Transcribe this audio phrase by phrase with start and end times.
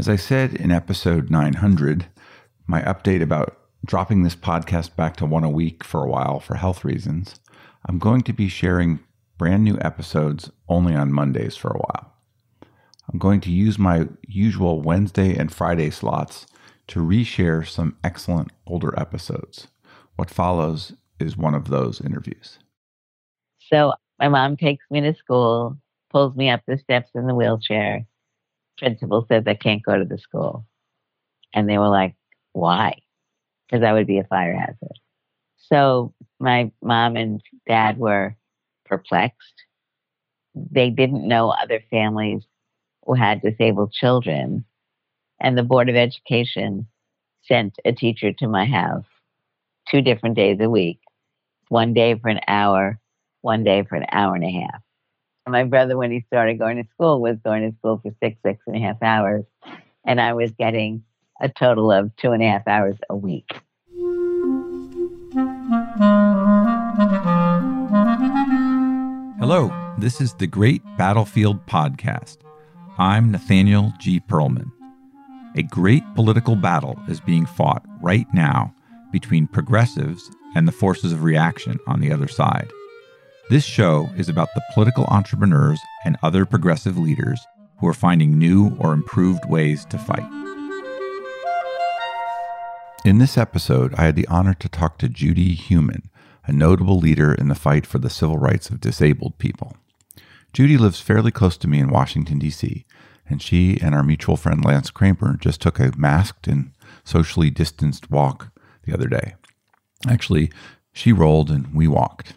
[0.00, 2.06] As I said in episode 900,
[2.66, 6.54] my update about dropping this podcast back to one a week for a while for
[6.54, 7.38] health reasons,
[7.84, 9.00] I'm going to be sharing
[9.36, 12.14] brand new episodes only on Mondays for a while.
[13.12, 16.46] I'm going to use my usual Wednesday and Friday slots
[16.86, 19.66] to reshare some excellent older episodes.
[20.16, 22.58] What follows is one of those interviews.
[23.70, 25.76] So my mom takes me to school,
[26.08, 28.06] pulls me up the steps in the wheelchair.
[28.80, 30.66] Principal says I can't go to the school.
[31.54, 32.16] And they were like,
[32.52, 32.96] why?
[33.68, 34.98] Because I would be a fire hazard.
[35.58, 38.34] So my mom and dad were
[38.86, 39.62] perplexed.
[40.54, 42.42] They didn't know other families
[43.04, 44.64] who had disabled children.
[45.40, 46.88] And the Board of Education
[47.42, 49.04] sent a teacher to my house
[49.88, 51.00] two different days a week,
[51.68, 52.98] one day for an hour,
[53.42, 54.82] one day for an hour and a half.
[55.48, 58.60] My brother, when he started going to school, was going to school for six, six
[58.66, 59.44] and a half hours.
[60.04, 61.02] And I was getting
[61.40, 63.48] a total of two and a half hours a week.
[69.38, 72.38] Hello, this is the Great Battlefield Podcast.
[72.98, 74.20] I'm Nathaniel G.
[74.20, 74.70] Pearlman.
[75.56, 78.74] A great political battle is being fought right now
[79.10, 82.70] between progressives and the forces of reaction on the other side.
[83.50, 87.44] This show is about the political entrepreneurs and other progressive leaders
[87.80, 90.24] who are finding new or improved ways to fight.
[93.04, 96.10] In this episode, I had the honor to talk to Judy Heumann,
[96.46, 99.76] a notable leader in the fight for the civil rights of disabled people.
[100.52, 102.86] Judy lives fairly close to me in Washington, D.C.,
[103.28, 106.70] and she and our mutual friend Lance Kramer just took a masked and
[107.02, 108.52] socially distanced walk
[108.84, 109.34] the other day.
[110.08, 110.52] Actually,
[110.92, 112.34] she rolled and we walked.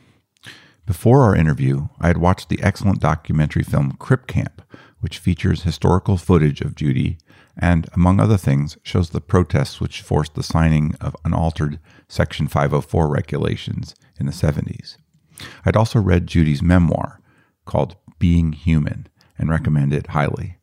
[0.85, 4.61] Before our interview, I had watched the excellent documentary film Crip Camp,
[4.99, 7.17] which features historical footage of Judy
[7.57, 13.07] and, among other things, shows the protests which forced the signing of unaltered Section 504
[13.07, 14.97] regulations in the 70s.
[15.65, 17.21] I'd also read Judy's memoir
[17.65, 19.07] called Being Heumann
[19.37, 20.57] and recommend it highly.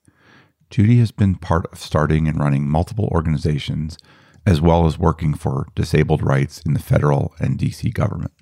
[0.69, 3.97] Judy has been part of starting and running multiple organizations
[4.47, 8.32] as well as working for disabled rights in the federal and DC government.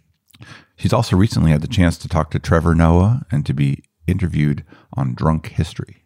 [0.76, 4.64] She's also recently had the chance to talk to Trevor Noah and to be interviewed
[4.94, 6.04] on Drunk History.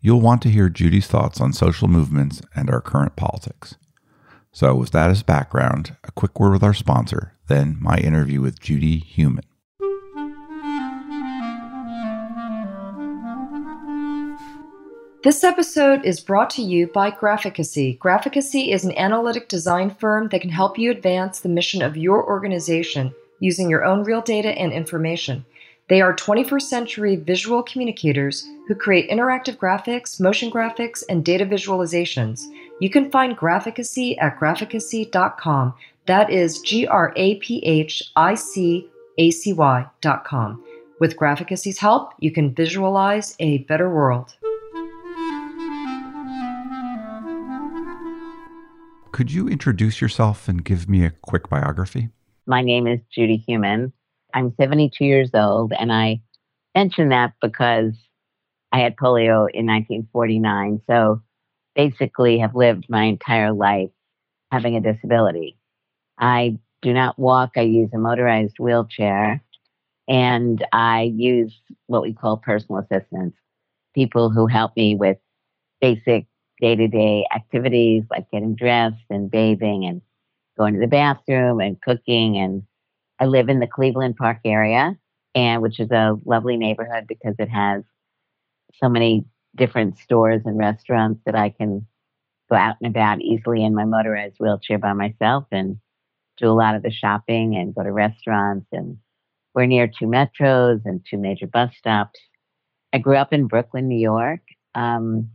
[0.00, 3.76] You'll want to hear Judy's thoughts on social movements and our current politics.
[4.52, 8.60] So, with that as background, a quick word with our sponsor, then my interview with
[8.60, 9.44] Judy Heumann.
[15.24, 17.98] This episode is brought to you by Graphicacy.
[17.98, 22.22] Graphicacy is an analytic design firm that can help you advance the mission of your
[22.26, 25.44] organization using your own real data and information.
[25.90, 32.40] They are 21st century visual communicators who create interactive graphics, motion graphics, and data visualizations.
[32.80, 35.74] You can find Graphicacy at graphicacy.com.
[36.06, 38.88] That is G R A P H I C
[39.18, 40.64] A C Y.com.
[40.98, 44.36] With Graphicacy's help, you can visualize a better world.
[49.12, 52.08] Could you introduce yourself and give me a quick biography?
[52.46, 53.92] My name is Judy Heumann.
[54.34, 56.20] I'm 72 years old, and I
[56.74, 57.94] mention that because
[58.70, 60.82] I had polio in 1949.
[60.86, 61.22] So
[61.74, 63.88] basically, have lived my entire life
[64.52, 65.56] having a disability.
[66.18, 69.42] I do not walk, I use a motorized wheelchair,
[70.06, 71.54] and I use
[71.86, 73.38] what we call personal assistants,
[73.94, 75.16] people who help me with
[75.80, 76.26] basic
[76.60, 80.02] day to day activities like getting dressed and bathing and
[80.56, 82.36] going to the bathroom and cooking.
[82.36, 82.62] And
[83.20, 84.96] I live in the Cleveland Park area,
[85.34, 87.82] and which is a lovely neighborhood because it has
[88.74, 89.24] so many
[89.56, 91.86] different stores and restaurants that I can
[92.50, 95.78] go out and about easily in my motorized wheelchair by myself and
[96.36, 98.66] do a lot of the shopping and go to restaurants.
[98.72, 98.98] And
[99.54, 102.18] we're near two metros and two major bus stops.
[102.92, 104.40] I grew up in Brooklyn, New York.
[104.74, 105.30] Um,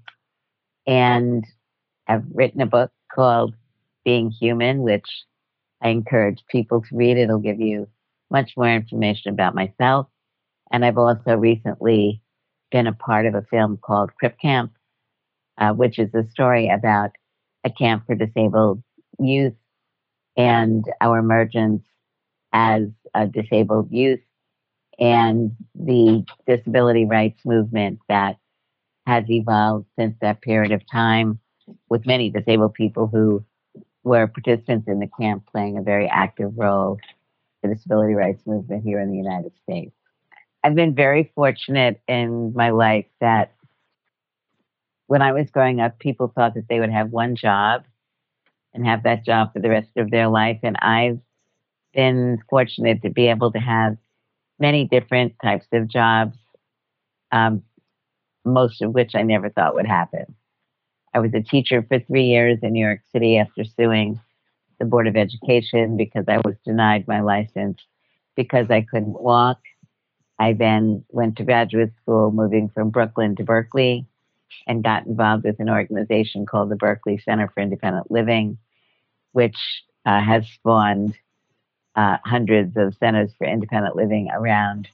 [0.85, 1.45] and
[2.07, 3.55] I've written a book called
[4.05, 5.07] Being Heumann, which
[5.81, 7.17] I encourage people to read.
[7.17, 7.87] It'll give you
[8.31, 10.07] much more information about myself.
[10.71, 12.21] And I've also recently
[12.71, 14.71] been a part of a film called Crip Camp,
[15.57, 17.11] uh, which is a story about
[17.63, 18.81] a camp for disabled
[19.19, 19.53] youth
[20.37, 21.83] and our emergence
[22.53, 24.19] as a disabled youth
[24.99, 28.37] and the disability rights movement that
[29.07, 31.39] has evolved since that period of time,
[31.89, 33.43] with many disabled people who
[34.03, 36.97] were participants in the camp playing a very active role
[37.63, 39.93] in the disability rights movement here in the United States.
[40.63, 43.53] I've been very fortunate in my life that
[45.07, 47.83] when I was growing up, people thought that they would have one job
[48.73, 50.59] and have that job for the rest of their life.
[50.63, 51.19] And I've
[51.93, 53.97] been fortunate to be able to have
[54.59, 56.37] many different types of jobs,
[57.31, 57.63] um,
[58.45, 60.35] most of which I never thought would happen.
[61.13, 64.19] I was a teacher for three years in New York City after suing
[64.79, 67.79] the Board of Education because I was denied my license
[68.35, 69.59] because I couldn't walk.
[70.39, 74.05] I then went to graduate school, moving from Brooklyn to Berkeley,
[74.67, 78.57] and got involved with an organization called the Berkeley Center for Independent Living,
[79.33, 79.57] which
[80.05, 81.17] uh, has spawned
[81.95, 84.87] uh, hundreds of centers for independent living around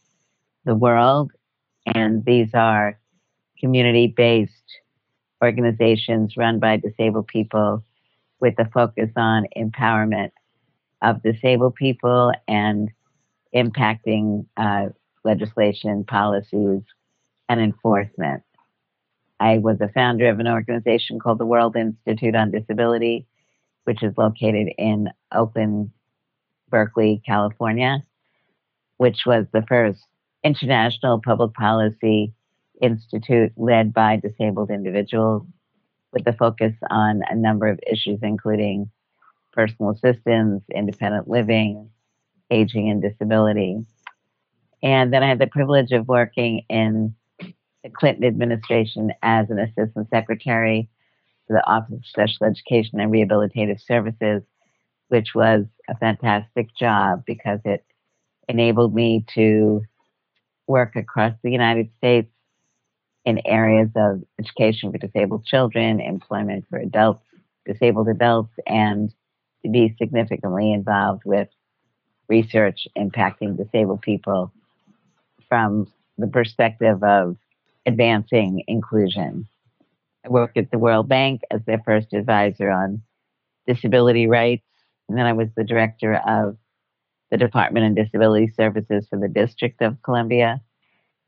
[0.63, 1.31] the world.
[1.85, 2.97] And these are
[3.59, 4.79] community based
[5.43, 7.83] organizations run by disabled people
[8.39, 10.31] with a focus on empowerment
[11.01, 12.89] of disabled people and
[13.55, 14.87] impacting uh,
[15.23, 16.81] legislation, policies,
[17.49, 18.43] and enforcement.
[19.39, 23.27] I was a founder of an organization called the World Institute on Disability,
[23.83, 25.91] which is located in Oakland,
[26.69, 28.01] Berkeley, California,
[28.97, 29.99] which was the first
[30.43, 32.33] international public policy
[32.81, 35.45] institute led by disabled individuals
[36.11, 38.89] with a focus on a number of issues, including
[39.51, 41.89] personal assistance, independent living,
[42.51, 43.85] aging and disability.
[44.83, 50.09] And then I had the privilege of working in the Clinton administration as an assistant
[50.09, 50.89] secretary
[51.47, 54.43] for the Office of Special Education and Rehabilitative Services,
[55.09, 57.85] which was a fantastic job because it
[58.47, 59.81] enabled me to
[60.67, 62.29] work across the United States
[63.25, 67.23] in areas of education for disabled children, employment for adults,
[67.65, 69.13] disabled adults, and
[69.63, 71.49] to be significantly involved with
[72.29, 74.51] research impacting disabled people
[75.49, 77.35] from the perspective of
[77.85, 79.47] advancing inclusion.
[80.23, 83.01] I worked at the World Bank as their first advisor on
[83.67, 84.65] disability rights,
[85.09, 86.57] and then I was the director of
[87.31, 90.61] the Department of Disability Services for the District of Columbia,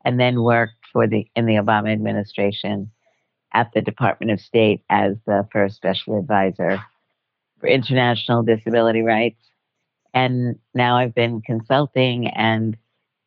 [0.04, 2.90] and then worked for the in the Obama administration
[3.52, 6.80] at the Department of State as the first special advisor
[7.60, 9.40] for international disability rights.
[10.14, 12.76] And now I've been consulting and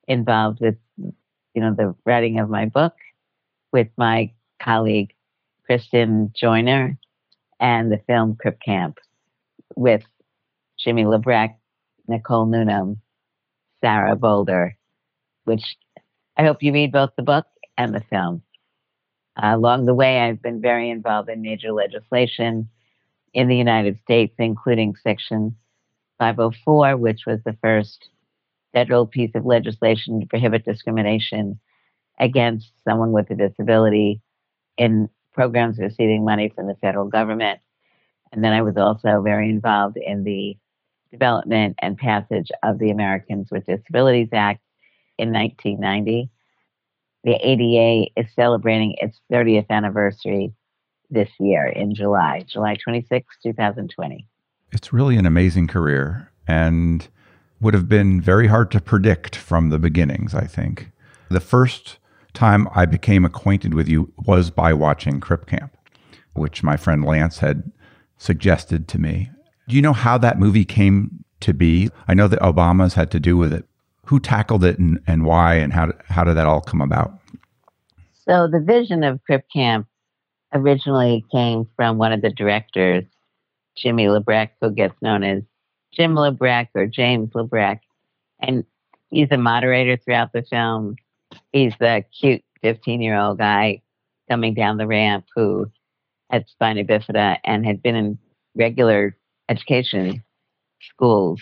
[0.07, 2.93] involved with, you know, the writing of my book
[3.71, 4.31] with my
[4.61, 5.13] colleague
[5.65, 6.97] Kristen Joiner
[7.59, 8.97] and the film Crip Camp
[9.75, 10.03] with
[10.77, 11.55] Jimmy LeBrecht,
[12.07, 12.97] Nicole Newnham,
[13.81, 14.77] Sarah Bolder,
[15.45, 15.77] which
[16.37, 17.45] I hope you read both the book
[17.77, 18.41] and the film.
[19.41, 22.69] Uh, along the way, I've been very involved in major legislation
[23.33, 25.55] in the United States, including Section
[26.19, 28.09] 504, which was the first
[28.73, 31.59] federal piece of legislation to prohibit discrimination
[32.19, 34.21] against someone with a disability
[34.77, 37.59] in programs receiving money from the federal government.
[38.31, 40.57] And then I was also very involved in the
[41.11, 44.61] development and passage of the Americans with Disabilities Act
[45.21, 46.29] in 1990.
[47.23, 50.51] The ADA is celebrating its 30th anniversary
[51.11, 54.27] this year in July, July 26, 2020.
[54.71, 57.07] It's really an amazing career and
[57.59, 60.89] would have been very hard to predict from the beginnings, I think.
[61.29, 61.99] The first
[62.33, 65.77] time I became acquainted with you was by watching Crip Camp,
[66.33, 67.71] which my friend Lance had
[68.17, 69.29] suggested to me.
[69.67, 71.89] Do you know how that movie came to be?
[72.07, 73.65] I know that Obama's had to do with it.
[74.05, 77.13] Who tackled it and, and why, and how, how did that all come about?
[78.25, 79.87] So, the vision of Crip Camp
[80.53, 83.05] originally came from one of the directors,
[83.75, 85.43] Jimmy LeBrecht, who gets known as
[85.93, 87.81] Jim LeBrecht or James LeBrecht.
[88.41, 88.63] And
[89.09, 90.95] he's a moderator throughout the film
[91.51, 93.81] he's the cute 15 year old guy
[94.29, 95.69] coming down the ramp who
[96.29, 98.17] had spina bifida and had been in
[98.55, 99.17] regular
[99.49, 100.23] education
[100.81, 101.41] schools,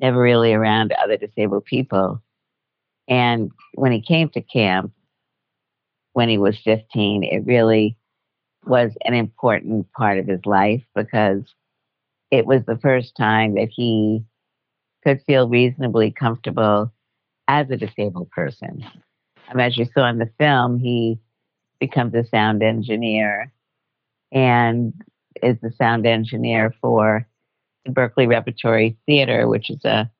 [0.00, 2.22] never really around other disabled people.
[3.08, 4.92] And when he came to camp,
[6.12, 7.96] when he was 15, it really
[8.66, 11.42] was an important part of his life because
[12.30, 14.24] it was the first time that he
[15.04, 16.92] could feel reasonably comfortable
[17.46, 18.84] as a disabled person.
[19.50, 21.18] Um, as you saw in the film, he
[21.80, 23.52] becomes a sound engineer
[24.32, 24.92] and
[25.42, 27.26] is the sound engineer for
[27.88, 30.10] the Berkeley Repertory Theater, which is a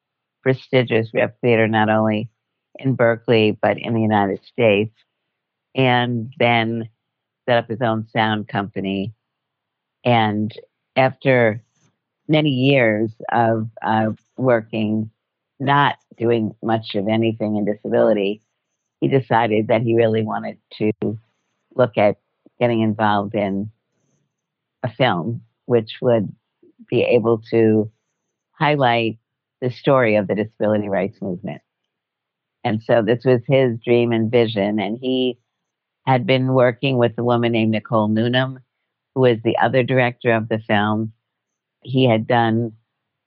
[0.43, 2.31] prestigious rep theater not only
[2.77, 4.95] in Berkeley but in the United States.
[5.75, 6.89] And then
[7.47, 9.15] set up his own sound company.
[10.05, 10.53] And
[10.97, 11.63] after
[12.27, 15.11] many years of uh, working,
[15.61, 18.43] not doing much of anything in disability,
[19.01, 20.93] he decided that he really wanted to
[21.75, 22.17] look at
[22.59, 23.71] getting involved in
[24.83, 26.35] a film which would
[26.89, 27.91] be able to
[28.53, 29.19] highlight
[29.61, 31.63] the story of the disability rights movement.
[32.65, 34.79] And so this was his dream and vision.
[34.81, 35.39] And he
[36.07, 38.59] had been working with a woman named Nicole Newnham,
[39.15, 41.13] who was the other director of the film.
[41.83, 42.73] He had done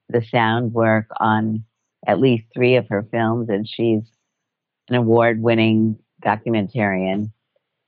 [0.10, 1.64] the sound work on
[2.08, 4.04] at least three of her films, and she's
[4.90, 7.32] an award winning documentarian.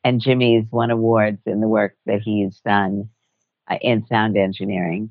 [0.03, 3.09] And Jimmy's won awards in the work that he's done
[3.69, 5.09] uh, in sound engineering.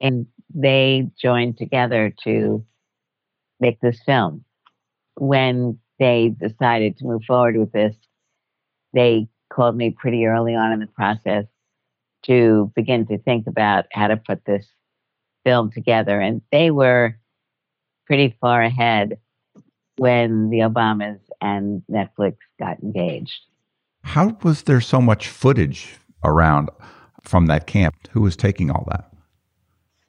[0.00, 2.64] And they joined together to
[3.60, 4.44] make this film.
[5.16, 7.96] When they decided to move forward with this,
[8.92, 11.44] they called me pretty early on in the process
[12.24, 14.66] to begin to think about how to put this
[15.44, 16.20] film together.
[16.20, 17.18] And they were
[18.06, 19.18] pretty far ahead
[19.96, 23.40] when the Obamas and Netflix got engaged.
[24.02, 26.70] How was there so much footage around
[27.22, 27.94] from that camp?
[28.12, 29.07] Who was taking all that?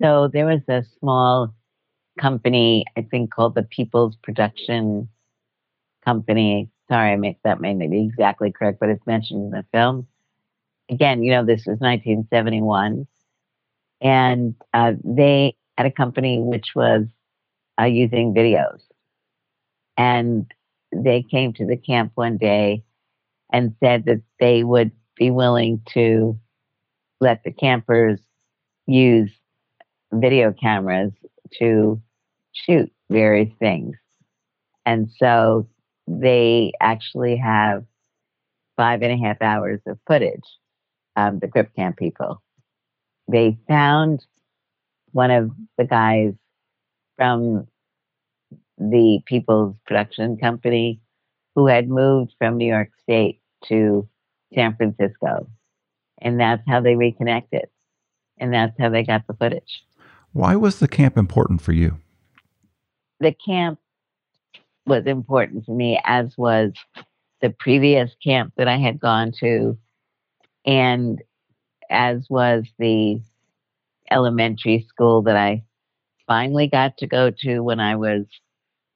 [0.01, 1.53] So there was a small
[2.20, 5.10] company, I think called the People's Production
[6.06, 6.70] Company.
[6.89, 10.08] Sorry, I make that may not be exactly correct, but it's mentioned in the film.
[10.89, 13.06] Again, you know, this was 1971.
[14.01, 17.06] And uh, they had a company which was
[17.79, 18.79] uh, using videos.
[19.98, 20.51] And
[20.94, 22.84] they came to the camp one day
[23.51, 26.39] and said that they would be willing to
[27.20, 28.20] let the campers
[28.88, 29.32] use
[30.13, 31.12] video cameras
[31.60, 32.01] to
[32.51, 33.96] shoot various things.
[34.86, 35.68] And so
[36.08, 37.86] they actually have
[38.78, 40.44] five and a half hours of footage,
[41.16, 42.42] um, the Crip Camp people.
[43.28, 44.25] They found
[45.12, 46.34] one of the guys
[47.18, 47.68] from
[48.78, 51.01] the People's Production Company
[51.56, 54.08] who had moved from New York State to
[54.56, 55.50] San Francisco.
[56.22, 57.66] And that's how they reconnected.
[58.39, 59.84] And that's how they got the footage.
[60.33, 61.98] Why was the camp important for you?
[63.19, 63.79] The camp
[64.86, 66.71] was important to me, as was
[67.41, 69.77] the previous camp that I had gone to,
[70.65, 71.21] and
[71.89, 73.21] as was the
[74.12, 75.63] elementary school that I
[76.27, 78.25] finally got to go to when I was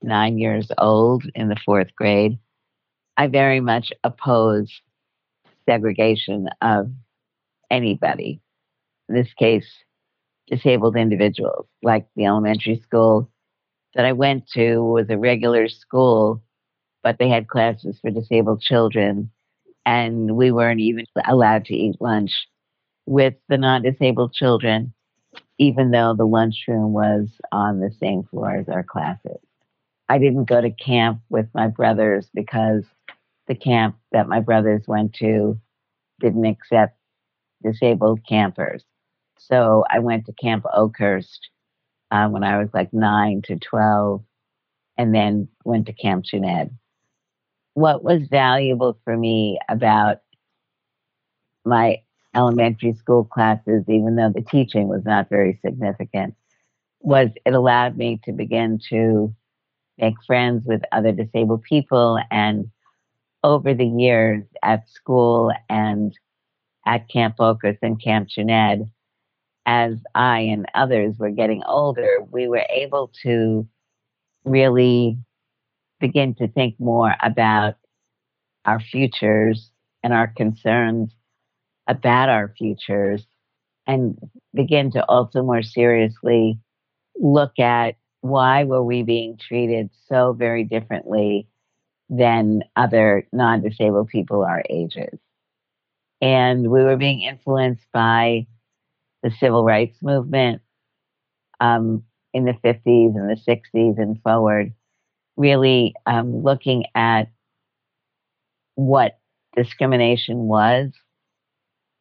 [0.02, 2.38] nine years old in the fourth grade.
[3.18, 4.72] I very much oppose
[5.66, 6.92] segregation of
[7.72, 8.42] anybody.
[9.10, 9.68] In this case,
[10.56, 13.30] disabled individuals, like the elementary school
[13.96, 16.44] that I went to was a regular school,
[17.02, 19.32] but they had classes for disabled children,
[19.86, 22.48] and we weren't even allowed to eat lunch
[23.06, 24.94] with the non disabled children,
[25.58, 29.40] even though the lunchroom was on the same floor as our classes.
[30.10, 32.84] I didn't go to camp with my brothers because
[33.48, 35.60] the camp that my brothers went to
[36.20, 36.98] didn't accept
[37.64, 38.84] disabled campers.
[39.50, 41.50] So I went to Camp Oakhurst
[42.12, 44.24] uh, when I was like nine to 12,
[44.98, 46.72] and then went to Camp Jened.
[47.74, 50.20] What was valuable for me about
[51.66, 52.02] my
[52.36, 56.36] elementary school classes, even though the teaching was not very significant,
[57.02, 59.36] was it allowed me to begin to
[59.98, 62.18] make friends with other disabled people.
[62.32, 62.70] And
[63.44, 66.18] over the years at school and
[66.86, 68.90] at Camp Oakhurst and Camp Jened,
[69.66, 73.68] as I and others were getting older, we were able to
[74.46, 75.18] really
[76.00, 77.76] begin to think more about
[78.66, 79.72] our futures
[80.04, 81.12] and our concerns
[81.88, 83.26] about our futures
[83.88, 84.18] and
[84.54, 86.60] begin to also more seriously
[87.20, 91.48] look at why were we being treated so very differently
[92.10, 95.20] than other non-disabled people our ages.
[96.22, 98.48] And we were being influenced by
[99.24, 100.62] the civil rights movement
[101.60, 102.04] um,
[102.34, 104.74] in the 50s and the 60s and forward,
[105.38, 107.30] really um, looking at
[108.76, 109.20] what
[109.56, 110.92] discrimination was,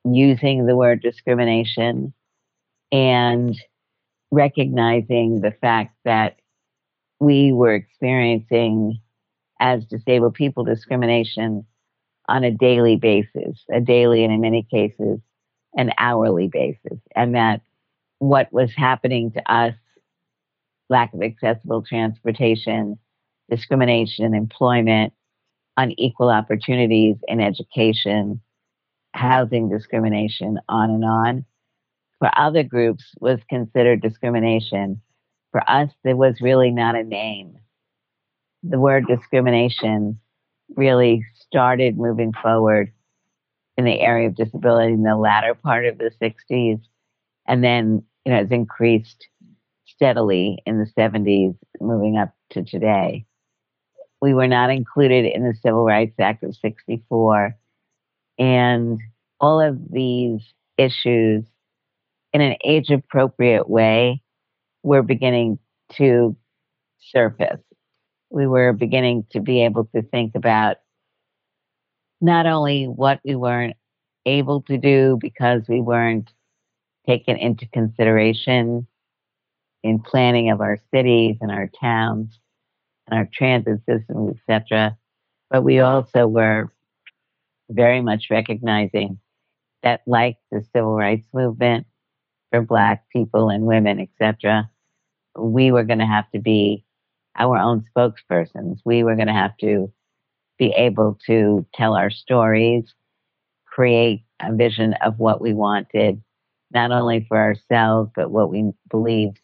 [0.05, 2.12] using the word discrimination,
[2.91, 3.57] and
[4.31, 6.37] recognizing the fact that
[7.21, 9.00] we were experiencing
[9.61, 11.64] as disabled people discrimination
[12.29, 15.21] on a daily basis, a daily and in many cases
[15.76, 17.61] an hourly basis, and that
[18.19, 19.75] what was happening to us
[20.88, 22.99] lack of accessible transportation,
[23.50, 25.12] discrimination, in employment,
[25.76, 28.41] unequal opportunities in education,
[29.14, 31.45] housing discrimination, on and on.
[32.19, 35.00] For other groups was considered discrimination.
[35.50, 37.57] For us, there was really not a name.
[38.62, 40.21] The word discrimination
[40.76, 42.93] really started moving forward
[43.76, 46.81] in the area of disability in the latter part of the 60s,
[47.47, 49.29] and then you know has increased
[49.87, 53.25] steadily in the 70s, moving up to today.
[54.21, 57.57] We were not included in the Civil Rights Act of 64,
[58.38, 59.00] and
[59.41, 60.41] all of these
[60.79, 61.45] issues,
[62.33, 64.23] in an age appropriate way,
[64.83, 65.59] were beginning
[65.97, 66.37] to
[67.00, 67.61] surface.
[68.31, 70.76] We were beginning to be able to think about
[72.23, 73.76] not only what we weren't
[74.25, 76.33] able to do because we weren't
[77.07, 78.87] taken into consideration
[79.83, 82.38] in planning of our cities and our towns
[83.09, 84.97] and our transit systems, etc.
[85.50, 86.73] But we also were
[87.69, 89.19] very much recognizing
[89.83, 91.87] that, like the civil rights movement
[92.52, 94.71] for Black people and women, etc.,
[95.37, 96.85] we were going to have to be
[97.37, 98.79] our own spokespersons.
[98.85, 99.93] We were going to have to
[100.62, 102.85] be able to tell our stories,
[103.66, 106.23] create a vision of what we wanted,
[106.73, 109.40] not only for ourselves, but what we believed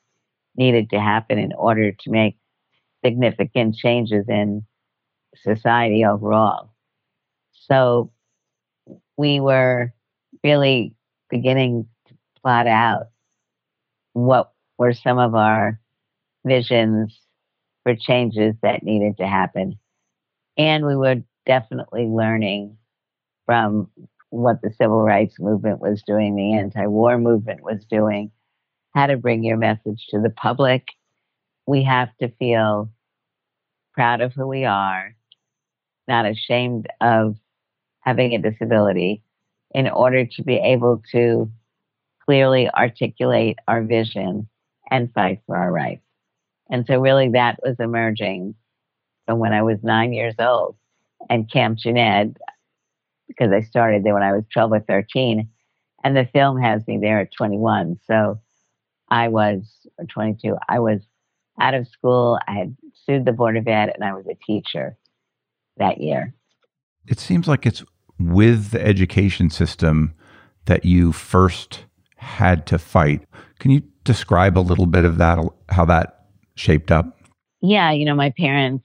[0.57, 2.37] needed to happen in order to make
[3.05, 4.65] significant changes in
[5.35, 6.71] society overall.
[7.53, 8.13] So
[9.17, 9.93] we were
[10.45, 10.95] really
[11.31, 13.09] beginning to plot out
[14.13, 15.81] what were some of our
[16.47, 17.19] visions
[17.83, 19.81] for changes that needed to happen.
[20.59, 22.77] And we were definitely learning
[23.47, 23.89] from
[24.31, 28.31] what the civil rights movement was doing, the anti war movement was doing,
[28.95, 30.89] how to bring your message to the public.
[31.67, 32.91] We have to feel
[33.95, 35.15] proud of who we are,
[36.09, 37.37] not ashamed of
[38.01, 39.23] having a disability,
[39.73, 41.51] in order to be able to
[42.25, 44.49] clearly articulate our vision
[44.91, 46.05] and fight for our rights.
[46.71, 48.55] And so, really, that was emerging
[49.29, 50.75] from when I was nine years old.
[51.29, 52.39] And Camp Jened,
[53.29, 55.47] because I started there when I was 12 or 13,
[56.03, 57.99] and the film has me there at 21.
[58.07, 58.41] So,
[59.11, 60.57] I was 22.
[60.69, 61.01] I was
[61.61, 62.39] out of school.
[62.49, 64.97] I had sued the Board of Ed, and I was a teacher
[65.77, 66.35] that year.
[67.07, 67.85] It seems like it's
[68.19, 70.15] with the education system
[70.65, 71.85] that you first
[72.17, 73.27] had to fight.
[73.59, 75.39] Can you describe a little bit of that,
[75.69, 77.19] how that shaped up?
[77.61, 78.85] Yeah, you know, my parents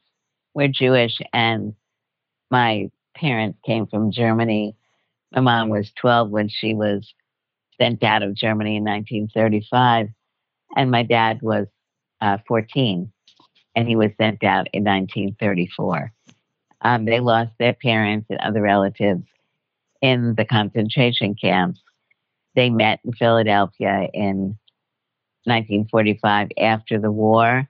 [0.54, 1.74] were Jewish, and
[2.52, 4.76] my parents came from Germany.
[5.32, 7.14] My mom was 12 when she was
[7.80, 10.10] sent out of Germany in 1935,
[10.76, 11.68] and my dad was
[12.22, 13.12] uh, 14,
[13.76, 16.12] and he was sent out in 1934.
[16.82, 19.24] Um, they lost their parents and other relatives
[20.02, 21.80] in the concentration camps.
[22.56, 24.58] They met in Philadelphia in
[25.46, 27.68] 1945 after the war,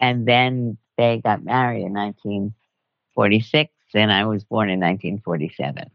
[0.00, 5.90] and then they got married in 1946, and I was born in 1947.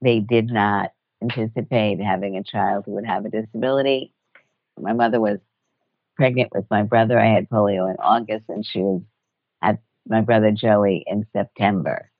[0.00, 4.12] They did not anticipate having a child who would have a disability.
[4.78, 5.38] My mother was
[6.16, 7.18] pregnant with my brother.
[7.18, 9.02] I had polio in August, and she was
[9.62, 12.10] had my brother Joey in September.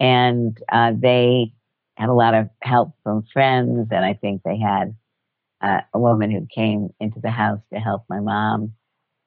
[0.00, 1.52] And uh, they
[1.96, 4.94] had a lot of help from friends, and I think they had
[5.62, 8.72] uh, a woman who came into the house to help my mom.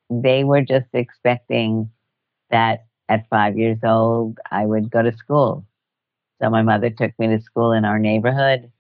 [0.10, 1.92] They were just expecting
[2.52, 5.66] that at five years old, I would go to school.
[6.42, 8.72] So my mother took me to school in our neighborhood,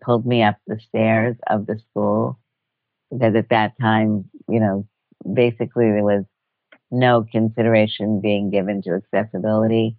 [0.00, 2.38] pulled me up the stairs of the school,
[3.10, 4.86] because at that time, you know,
[5.32, 6.24] basically there was
[6.90, 9.96] no consideration being given to accessibility.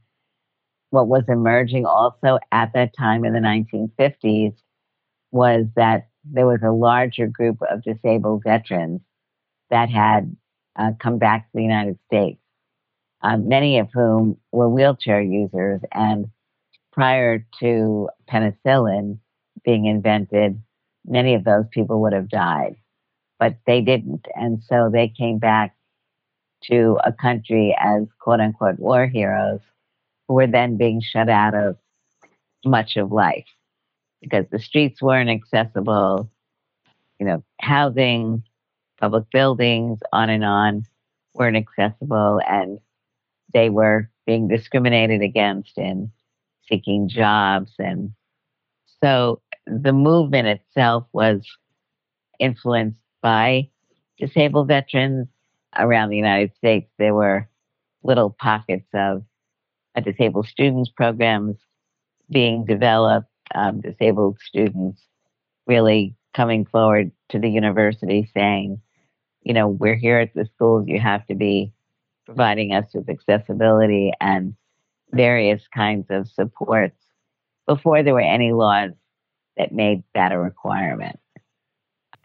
[0.92, 4.56] What was emerging also at that time in the 1950s
[5.32, 9.02] was that there was a larger group of disabled veterans
[9.70, 10.36] that had
[10.78, 12.40] uh, come back to the United States,
[13.22, 15.82] um, many of whom were wheelchair users.
[15.94, 16.28] And
[16.92, 19.20] prior to penicillin
[19.64, 20.62] being invented,
[21.06, 22.76] many of those people would have died
[23.40, 24.26] but they didn't.
[24.36, 25.76] And so they came back
[26.64, 29.60] to a country as quote unquote war heroes
[30.28, 31.78] who were then being shut out of
[32.66, 33.46] much of life
[34.22, 36.30] because the streets weren't accessible,
[37.20, 38.44] you know, housing,
[39.00, 40.86] public buildings, on and on
[41.34, 42.80] weren't accessible and
[43.54, 46.12] they were being discriminated against in
[46.68, 47.72] seeking jobs.
[47.80, 48.12] And
[49.02, 51.42] so the movement itself was
[52.40, 53.70] influenced by
[54.18, 55.28] disabled veterans
[55.78, 56.90] around the United States.
[56.98, 57.48] There were
[58.04, 59.24] little pockets of
[60.04, 61.58] disabled students programs
[62.30, 65.02] being developed, um, disabled students
[65.66, 68.80] really coming forward to the university saying,
[69.48, 71.72] you know, we're here at the schools, you have to be
[72.26, 74.54] providing us with accessibility and
[75.14, 76.98] various kinds of supports
[77.66, 78.92] before there were any laws
[79.56, 81.18] that made that a requirement.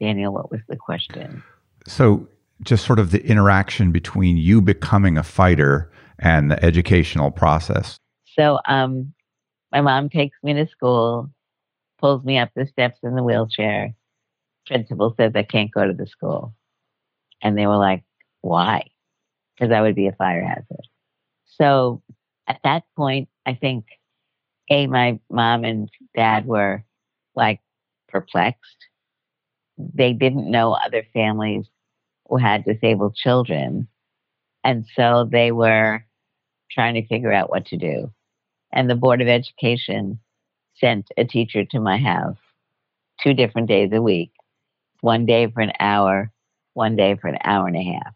[0.00, 1.44] Daniel, what was the question?
[1.86, 2.26] So,
[2.64, 7.96] just sort of the interaction between you becoming a fighter and the educational process.
[8.36, 9.14] So, um,
[9.70, 11.30] my mom takes me to school,
[12.00, 13.94] pulls me up the steps in the wheelchair.
[14.66, 16.54] Principal says I can't go to the school.
[17.42, 18.04] And they were like,
[18.40, 18.90] why?
[19.54, 20.86] Because I would be a fire hazard.
[21.46, 22.02] So
[22.46, 23.84] at that point, I think
[24.70, 26.84] A, my mom and dad were
[27.34, 27.60] like
[28.08, 28.86] perplexed.
[29.76, 31.66] They didn't know other families
[32.28, 33.88] who had disabled children.
[34.64, 36.04] And so they were
[36.70, 38.12] trying to figure out what to do.
[38.72, 40.18] And the Board of Education
[40.76, 42.38] sent a teacher to my house
[43.22, 44.32] two different days a week,
[45.00, 46.31] one day for an hour,
[46.74, 48.14] one day for an hour and a half.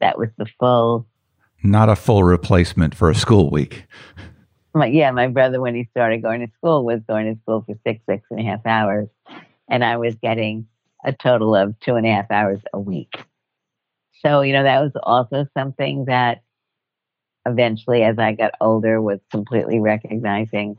[0.00, 1.06] That was the full.
[1.62, 3.86] Not a full replacement for a school week.
[4.74, 7.74] My, yeah, my brother, when he started going to school, was going to school for
[7.86, 9.08] six, six and a half hours.
[9.68, 10.66] And I was getting
[11.04, 13.12] a total of two and a half hours a week.
[14.24, 16.42] So, you know, that was also something that
[17.46, 20.76] eventually, as I got older, was completely recognizing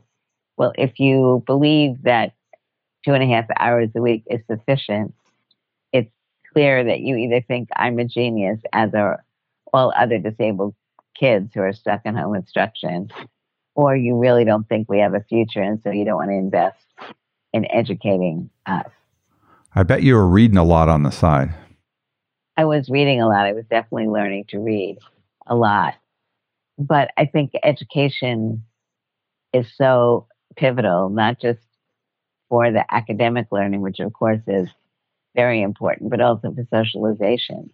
[0.60, 2.34] well, if you believe that
[3.02, 5.14] two and a half hours a week is sufficient,
[6.52, 9.24] clear that you either think I'm a genius, as are
[9.72, 10.74] all other disabled
[11.18, 13.10] kids who are stuck in home instruction,
[13.74, 16.34] or you really don't think we have a future, and so you don't want to
[16.34, 16.76] invest
[17.52, 18.86] in educating us.
[19.74, 21.54] I bet you were reading a lot on the side.
[22.56, 23.46] I was reading a lot.
[23.46, 24.98] I was definitely learning to read
[25.46, 25.94] a lot.
[26.78, 28.64] But I think education
[29.52, 31.60] is so pivotal, not just
[32.48, 34.68] for the academic learning, which of course is
[35.34, 37.70] very important, but also for socialization.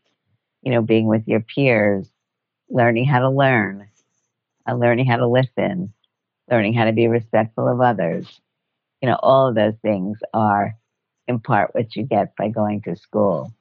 [0.63, 2.09] You know, being with your peers,
[2.69, 3.89] learning how to learn,
[4.69, 5.93] uh, learning how to listen,
[6.51, 8.41] learning how to be respectful of others.
[9.01, 10.77] You know, all of those things are
[11.29, 13.53] in part what you get by going to school.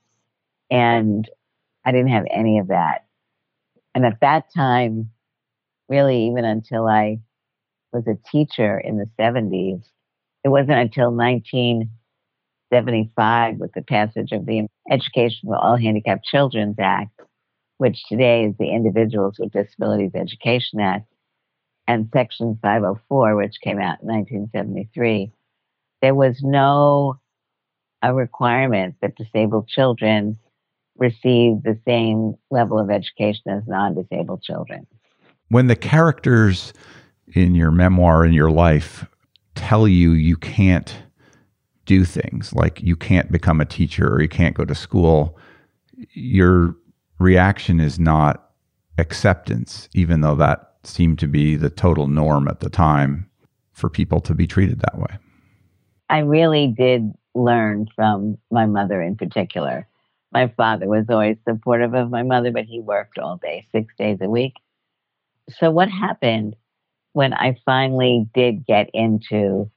[0.71, 1.29] And
[1.83, 3.05] I didn't have any of that.
[3.93, 5.11] And at that time,
[5.89, 7.19] really, even until I
[7.95, 9.81] was a teacher in the 70s.
[10.43, 11.11] It wasn't until
[12.69, 17.19] 1975 with the passage of the Education for All Handicapped Children's Act,
[17.77, 21.05] which today is the Individuals with Disabilities Education Act,
[21.87, 25.31] and Section 504, which came out in 1973.
[26.01, 27.19] There was no
[28.01, 30.37] a requirement that disabled children
[30.97, 34.85] receive the same level of education as non disabled children.
[35.49, 36.73] When the characters
[37.33, 39.05] in your memoir in your life
[39.55, 40.95] tell you you can't
[41.85, 42.53] do things.
[42.53, 45.37] Like you can't become a teacher or you can't go to school.
[46.13, 46.75] Your
[47.19, 48.49] reaction is not
[48.97, 53.29] acceptance even though that seemed to be the total norm at the time
[53.73, 55.17] for people to be treated that way.
[56.09, 59.87] I really did learn from my mother in particular.
[60.31, 64.19] My father was always supportive of my mother but he worked all day six days
[64.21, 64.53] a week.
[65.49, 66.55] So what happened
[67.13, 69.69] when I finally did get into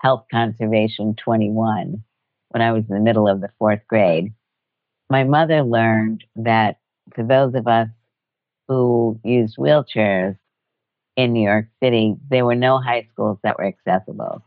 [0.00, 2.02] Health Conservation 21,
[2.48, 4.32] when I was in the middle of the fourth grade,
[5.10, 6.78] my mother learned that
[7.14, 7.88] for those of us
[8.66, 10.38] who used wheelchairs
[11.16, 14.42] in New York City, there were no high schools that were accessible.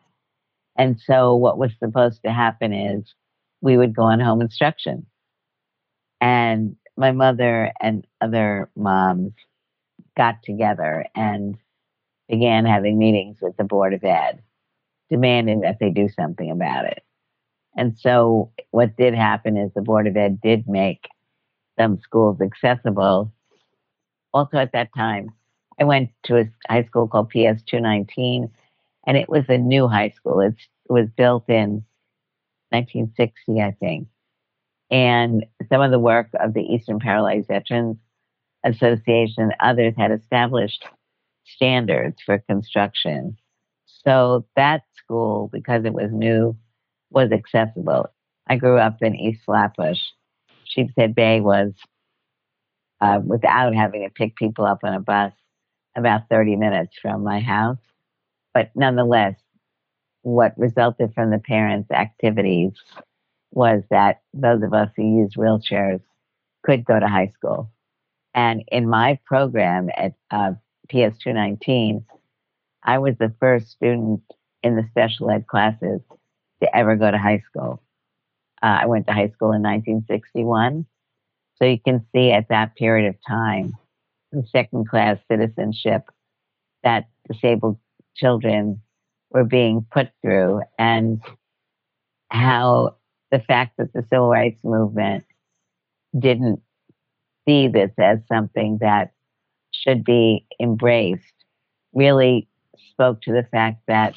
[0.76, 3.14] And so what was supposed to happen is
[3.62, 5.06] we would go on home instruction.
[6.20, 9.34] And my mother and other moms
[10.18, 11.58] got together and
[12.28, 14.42] began having meetings with the Board of Ed,
[15.10, 17.04] demanding that they do something about it.
[17.76, 21.08] And so, what did happen is the Board of Ed did make
[21.80, 23.32] some schools accessible.
[24.34, 25.30] Also, at that time,
[25.80, 28.50] I went to a high school called PS 219,
[29.08, 30.40] and it was a new high school.
[30.40, 31.84] It's, it was built in
[32.70, 34.08] 1960, I think.
[34.92, 37.98] And some of the work of the Eastern Paralyzed Veterans
[38.64, 40.86] Association, others had established
[41.46, 43.38] standards for construction.
[44.06, 46.58] So that school, because it was new,
[47.10, 48.08] was accessible.
[48.48, 50.00] I grew up in East Flatbush.
[50.66, 51.74] Sheepshead Bay was,
[53.00, 55.34] uh, without having to pick people up on a bus,
[55.96, 57.78] about 30 minutes from my house.
[58.54, 59.36] But nonetheless,
[60.24, 62.72] what resulted from the parents' activities
[63.52, 66.02] was that those of us who used wheelchairs
[66.64, 67.70] could go to high school.
[68.34, 70.54] And in my program at uh,
[70.90, 72.04] PS 219,
[72.84, 74.22] I was the first student
[74.62, 76.02] in the special ed classes
[76.62, 77.82] to ever go to high school.
[78.62, 80.86] Uh, I went to high school in 1961.
[81.56, 83.74] So you can see at that period of time,
[84.32, 86.04] the second class citizenship
[86.84, 87.78] that disabled
[88.16, 88.82] children
[89.32, 91.22] were being put through and
[92.30, 92.96] how
[93.32, 95.24] the fact that the civil rights movement
[96.18, 96.62] didn't
[97.48, 99.14] see this as something that
[99.72, 101.34] should be embraced
[101.94, 102.48] really
[102.92, 104.16] spoke to the fact that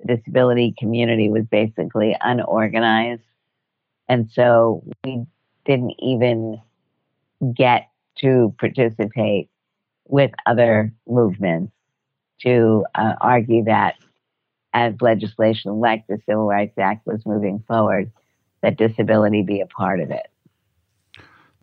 [0.00, 3.22] the disability community was basically unorganized.
[4.08, 5.24] And so we
[5.64, 6.60] didn't even
[7.54, 9.48] get to participate
[10.06, 11.72] with other movements
[12.42, 13.94] to uh, argue that
[14.72, 18.10] as legislation like the Civil Rights Act was moving forward,
[18.62, 20.26] that disability be a part of it.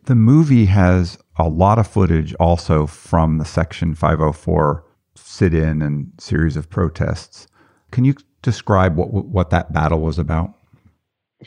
[0.04, 6.12] The movie has a lot of footage also from the Section 504 sit in and
[6.18, 7.46] series of protests.
[7.90, 10.54] Can you describe what, what that battle was about?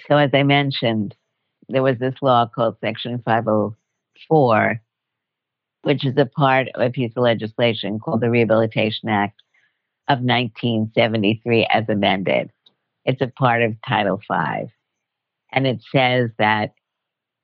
[0.08, 1.16] So, as I mentioned,
[1.70, 4.82] there was this law called Section 504,
[5.84, 9.42] which is a part of a piece of legislation called the Rehabilitation Act
[10.08, 12.52] of 1973 as amended.
[13.06, 14.66] It's a part of Title V.
[15.52, 16.74] And it says that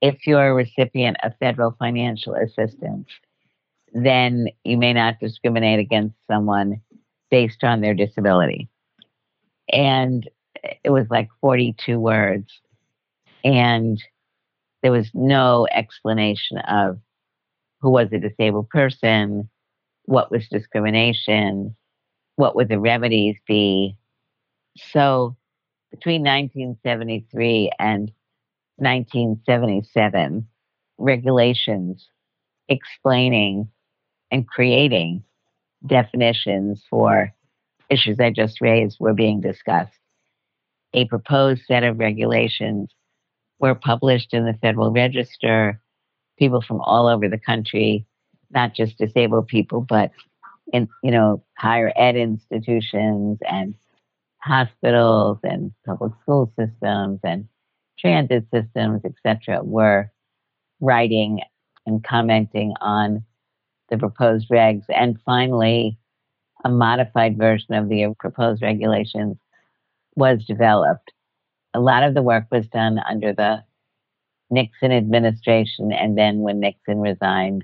[0.02, 3.08] if you're a recipient of federal financial assistance,
[3.92, 6.82] then you may not discriminate against someone
[7.30, 8.70] based on their disability.
[9.72, 10.30] And
[10.84, 12.48] it was like 42 words.
[13.44, 14.02] And
[14.84, 17.00] there was no explanation of
[17.82, 19.50] who was a disabled person,
[20.06, 21.76] what was discrimination,
[22.36, 23.98] what would the remedies be.
[24.92, 25.36] So
[25.90, 28.12] between 1973 and
[28.78, 30.48] 1977,
[30.98, 32.08] regulations
[32.70, 33.68] explaining
[34.32, 35.24] and creating
[35.86, 37.34] definitions for
[37.90, 39.98] issues I just raised were being discussed.
[40.94, 42.90] A proposed set of regulations
[43.60, 45.80] were published in the Federal Register.
[46.40, 48.06] People from all over the country,
[48.50, 50.12] not just disabled people, but
[50.74, 53.76] in you know higher ed institutions and
[54.40, 57.48] hospitals and public school systems and
[58.00, 60.12] transit systems, etc., were
[60.80, 61.42] writing
[61.86, 63.24] and commenting on
[63.92, 64.86] the proposed regs.
[64.90, 66.00] And finally,
[66.64, 69.38] a modified version of the proposed regulations
[70.16, 71.12] was developed.
[71.74, 73.64] A lot of the work was done under the
[74.50, 77.64] Nixon administration, and then when Nixon resigned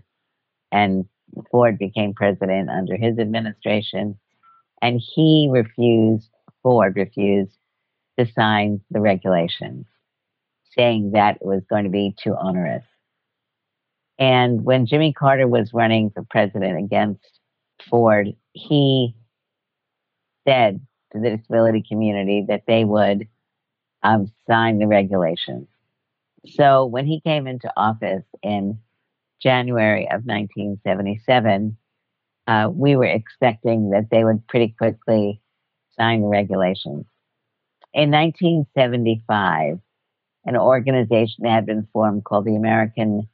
[0.71, 1.05] and
[1.51, 4.17] Ford became president under his administration,
[4.81, 6.29] and he refused,
[6.63, 7.57] Ford refused
[8.17, 9.85] to sign the regulations,
[10.77, 12.85] saying that it was going to be too onerous.
[14.19, 17.39] And when Jimmy Carter was running for president against
[17.89, 19.15] Ford, he
[20.47, 20.79] said
[21.13, 23.27] to the disability community that they would
[24.03, 25.67] um, sign the regulations.
[26.45, 28.79] So when he came into office in
[29.41, 31.77] January of 1977,
[32.47, 35.41] uh, we were expecting that they would pretty quickly
[35.97, 37.05] sign the regulations.
[37.93, 39.79] In 1975,
[40.45, 43.27] an organization had been formed called the American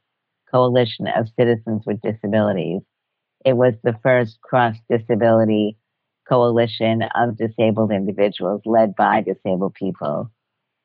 [0.54, 2.82] Coalition of Citizens with Disabilities.
[3.44, 5.76] It was the first cross disability
[6.28, 10.30] coalition of disabled individuals led by disabled people.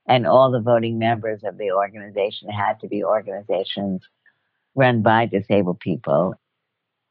[0.08, 4.02] And all the voting members of the organization had to be organizations
[4.74, 6.34] run by disabled people.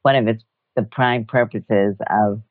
[0.02, 0.42] One of its
[0.74, 2.42] the prime purposes of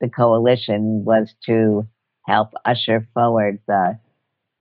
[0.00, 1.86] the coalition was to
[2.26, 3.98] help usher forward the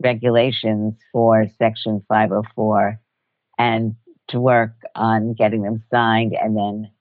[0.03, 2.99] regulations for Section 504
[3.59, 3.95] and
[4.29, 6.91] to work on getting them signed and then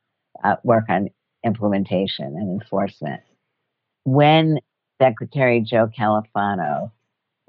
[0.44, 1.08] uh, work on
[1.44, 3.20] implementation and enforcement.
[4.04, 4.58] When
[5.00, 6.90] Secretary Joe Califano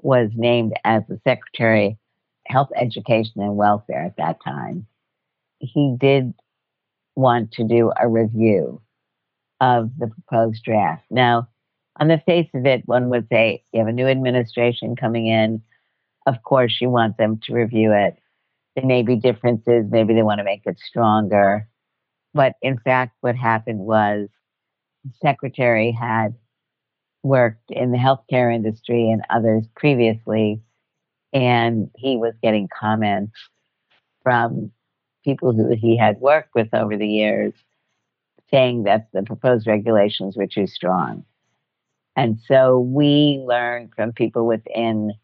[0.00, 1.96] was named as the Secretary of
[2.46, 4.86] Health, Education, and Welfare at that time,
[5.58, 6.34] he did
[7.16, 8.80] want to do a review
[9.60, 11.04] of the proposed draft.
[11.10, 11.48] Now,
[12.00, 15.62] on the face of it, one would say you have a new administration coming in.
[16.26, 18.16] Of course, you want them to review it.
[18.78, 19.86] There may be differences.
[19.90, 21.68] Maybe they want to make it stronger.
[22.32, 24.28] But in fact, what happened was
[25.02, 26.36] the secretary had
[27.24, 30.62] worked in the healthcare industry and others previously,
[31.32, 33.32] and he was getting comments
[34.22, 34.70] from
[35.24, 37.54] people who he had worked with over the years
[38.48, 41.24] saying that the proposed regulations were too strong.
[42.14, 45.14] And so we learned from people within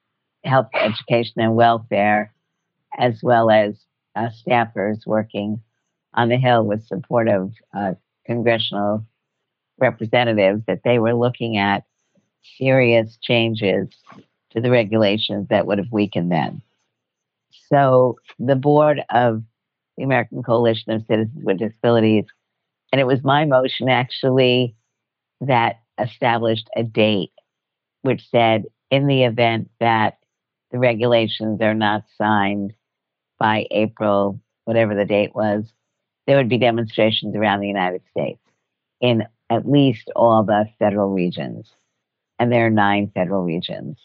[0.42, 2.33] health, education, and welfare,
[2.98, 3.84] as well as
[4.16, 5.60] uh, staffers working
[6.14, 7.94] on the Hill with support of uh,
[8.26, 9.04] congressional
[9.78, 11.84] representatives, that they were looking at
[12.58, 13.88] serious changes
[14.50, 16.62] to the regulations that would have weakened them.
[17.68, 19.42] So the board of
[19.96, 22.24] the American Coalition of Citizens with Disabilities.
[22.92, 24.74] And it was my motion actually
[25.40, 27.32] that established a date
[28.02, 30.18] which said in the event that
[30.70, 32.72] the regulations are not signed
[33.38, 35.72] by April, whatever the date was,
[36.26, 38.40] there would be demonstrations around the United States
[39.00, 41.70] in at least all the federal regions.
[42.38, 43.98] And there are nine federal regions.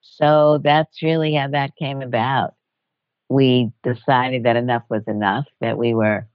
[0.00, 2.54] So that's really how that came about.
[3.28, 6.26] We decided that enough was enough, that we were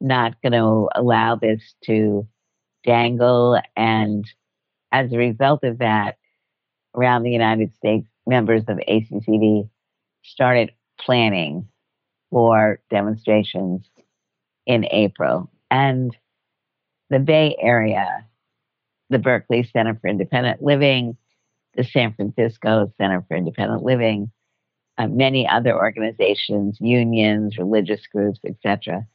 [0.00, 2.26] not going to allow this to
[2.84, 3.60] dangle.
[3.76, 4.28] And
[4.90, 6.16] as a result of that,
[6.94, 9.68] around the United States, members of ACCD
[10.22, 10.72] started
[11.04, 11.68] planning
[12.30, 13.86] for demonstrations
[14.66, 15.50] in April.
[15.70, 16.16] And
[17.10, 18.26] the Bay Area,
[19.10, 21.16] the Berkeley Center for Independent Living,
[21.76, 24.30] the San Francisco Center for Independent Living,
[24.98, 29.06] uh, many other organizations, unions, religious groups, etc.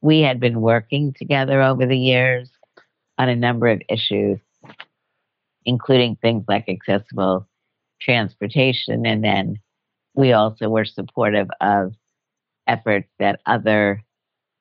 [0.00, 2.50] We had been working together over the years
[3.18, 4.38] on a number of issues,
[5.64, 7.48] including things like accessible
[8.00, 9.06] transportation.
[9.06, 9.58] And then
[10.16, 11.92] we also were supportive of
[12.66, 14.02] efforts that other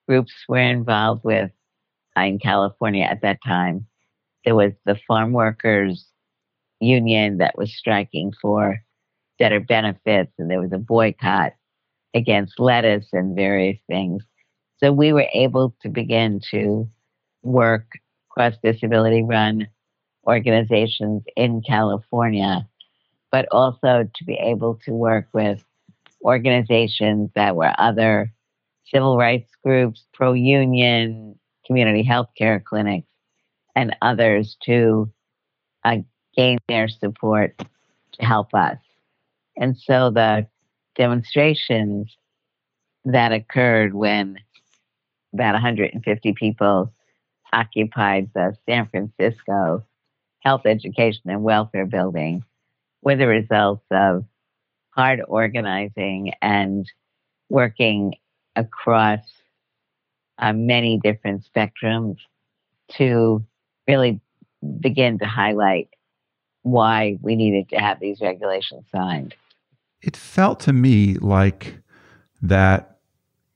[0.08, 1.52] groups were involved with
[2.18, 3.88] uh, in California at that time.
[4.44, 6.06] There was the farm workers
[6.80, 8.80] union that was striking for
[9.40, 11.54] better benefits, and there was a boycott
[12.14, 14.24] against lettuce and various things.
[14.78, 16.88] So we were able to begin to
[17.44, 17.86] work
[18.30, 19.68] cross disability run
[20.28, 22.68] organizations in California,
[23.36, 25.62] but also to be able to work with
[26.24, 28.32] organizations that were other
[28.86, 33.10] civil rights groups, pro union, community health care clinics,
[33.76, 35.12] and others to
[35.84, 35.98] uh,
[36.38, 38.78] gain their support to help us.
[39.58, 40.48] And so the
[40.96, 42.16] demonstrations
[43.04, 44.40] that occurred when
[45.34, 46.90] about 150 people
[47.52, 49.84] occupied the San Francisco
[50.40, 52.42] Health Education and Welfare Building
[53.06, 54.26] were the results of
[54.90, 56.92] hard organizing and
[57.50, 58.16] working
[58.56, 59.20] across
[60.40, 62.18] uh, many different spectrums
[62.90, 63.46] to
[63.88, 64.20] really
[64.82, 65.90] begin to highlight
[66.64, 69.36] why we needed to have these regulations signed.
[70.02, 71.78] It felt to me like
[72.42, 72.98] that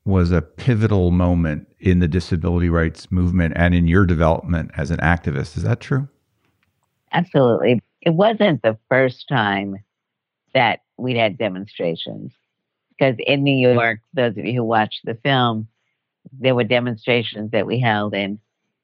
[0.05, 4.97] was a pivotal moment in the disability rights movement and in your development as an
[4.99, 5.57] activist.
[5.57, 6.07] Is that true?
[7.11, 7.81] Absolutely.
[8.01, 9.77] It wasn't the first time
[10.53, 12.31] that we'd had demonstrations.
[12.91, 15.67] Because in New York, those of you who watched the film,
[16.37, 18.39] there were demonstrations that we held in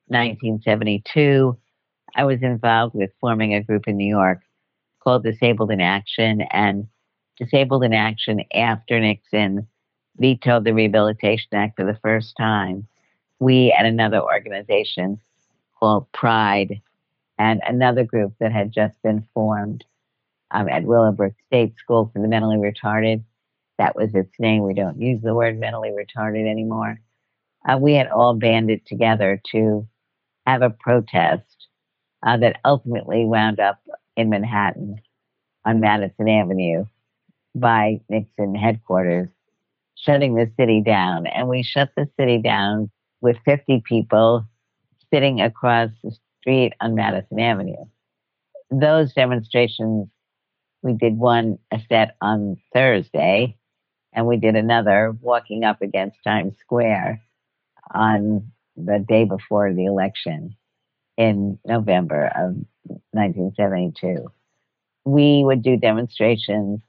[0.08, 1.58] 1972
[2.16, 4.42] I was involved with forming a group in New York
[5.02, 6.42] called Disabled in Action.
[6.52, 6.88] And
[7.38, 9.68] Disabled in Action, after Nixon
[10.18, 12.88] vetoed the Rehabilitation Act for the first time,
[13.40, 15.20] we and another organization
[15.78, 16.82] called Pride
[17.38, 19.84] and another group that had just been formed
[20.52, 23.24] um, at Willowbrook State School for the Mentally Retarded.
[23.78, 24.64] That was its name.
[24.64, 27.00] We don't use the word mentally retarded anymore.
[27.68, 29.88] Uh, we had all banded together to
[30.46, 31.68] have a protest
[32.24, 33.82] uh, that ultimately wound up
[34.16, 35.02] in Manhattan
[35.66, 36.86] on Madison Avenue
[37.54, 39.30] by Nixon headquarters,
[39.96, 41.28] shutting the city down.
[41.28, 44.46] And we shut the city down with 50 people
[45.12, 45.90] sitting across
[46.46, 46.98] street on mm-hmm.
[46.98, 47.86] Madison Avenue.
[48.70, 50.08] Those demonstrations,
[50.84, 53.58] we did one a set on Thursday,
[54.14, 57.22] and we did another walking up against Times Square
[57.94, 60.56] on the day before the election
[61.18, 62.56] in November of
[63.12, 64.28] 1972.
[65.06, 66.82] We would do demonstrations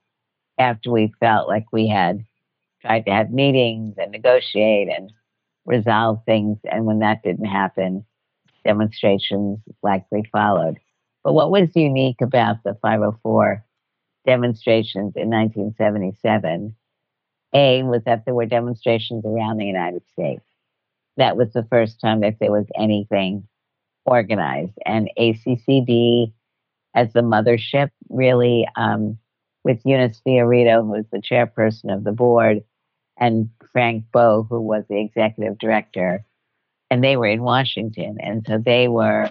[0.59, 2.25] after we felt like we had
[2.81, 5.12] tried to have meetings and negotiate and
[5.64, 6.59] resolve things.
[6.71, 8.05] And when that didn't happen,
[8.66, 10.79] demonstrations likely followed.
[11.22, 13.64] But what was unique about the 504
[14.26, 16.74] demonstrations in 1977,
[17.55, 20.44] A, was that there were demonstrations around the United States.
[21.16, 23.46] That was the first time that there was anything
[24.05, 24.74] organized.
[24.84, 26.32] And ACCD,
[26.95, 29.16] as the mothership, really, um,
[29.64, 32.62] with Eunice Fiorito, who was the chairperson of the board,
[33.18, 36.24] and Frank Bowe, who was the executive director,
[36.91, 38.18] and they were in Washington.
[38.20, 39.30] And so they were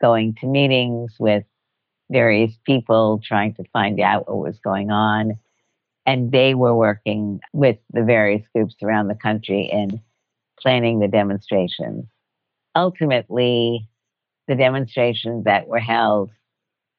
[0.00, 1.44] going to meetings with
[2.10, 5.38] various people, trying to find out what was going on.
[6.04, 10.00] And they were working with the various groups around the country in
[10.60, 12.06] planning the demonstrations
[12.76, 13.88] ultimately,
[14.46, 16.30] the demonstrations that were held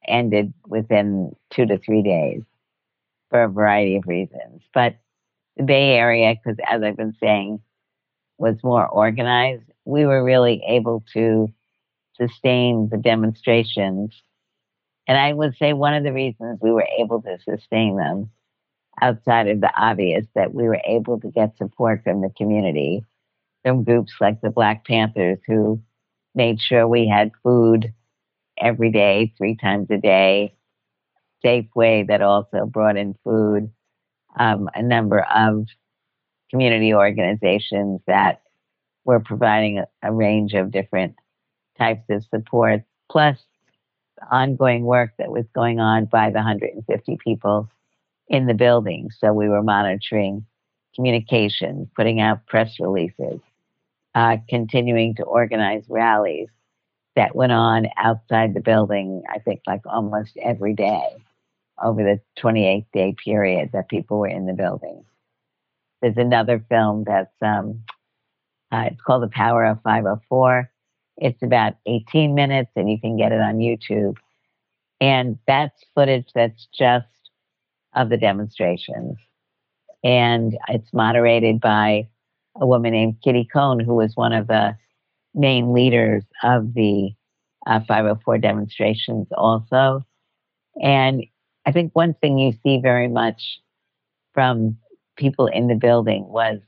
[0.05, 2.41] ended within two to three days
[3.29, 4.61] for a variety of reasons.
[4.73, 4.97] But
[5.55, 7.61] the Bay Area, because as I've been saying,
[8.37, 11.51] was more organized, we were really able to
[12.15, 14.13] sustain the demonstrations.
[15.07, 18.29] And I would say one of the reasons we were able to sustain them,
[19.01, 23.03] outside of the obvious, that we were able to get support from the community,
[23.63, 25.81] from groups like the Black Panthers, who
[26.35, 27.93] made sure we had food
[28.59, 30.53] every day, three times a day,
[31.43, 33.71] Safeway that also brought in food,
[34.39, 35.67] um, a number of
[36.49, 38.41] community organizations that
[39.05, 41.15] were providing a, a range of different
[41.77, 43.37] types of support, plus
[44.31, 47.69] ongoing work that was going on by the 150 people
[48.27, 49.09] in the building.
[49.19, 50.45] So we were monitoring
[50.95, 53.39] communications, putting out press releases,
[54.15, 56.49] uh, continuing to organize rallies
[57.15, 61.07] that went on outside the building, I think like almost every day
[61.81, 65.03] over the 28 day period that people were in the building.
[66.01, 67.83] There's another film that's um,
[68.71, 70.69] uh, it's called The Power of 504.
[71.17, 74.17] It's about 18 minutes and you can get it on YouTube.
[74.99, 77.07] And that's footage that's just
[77.95, 79.17] of the demonstrations.
[80.03, 82.07] And it's moderated by
[82.59, 84.75] a woman named Kitty Cone, who was one of the
[85.33, 87.11] main leaders of the
[87.65, 90.05] uh, 504 demonstrations also.
[90.81, 91.25] And
[91.65, 93.59] I think one thing you see very much
[94.33, 94.77] from
[95.17, 96.59] people in the building was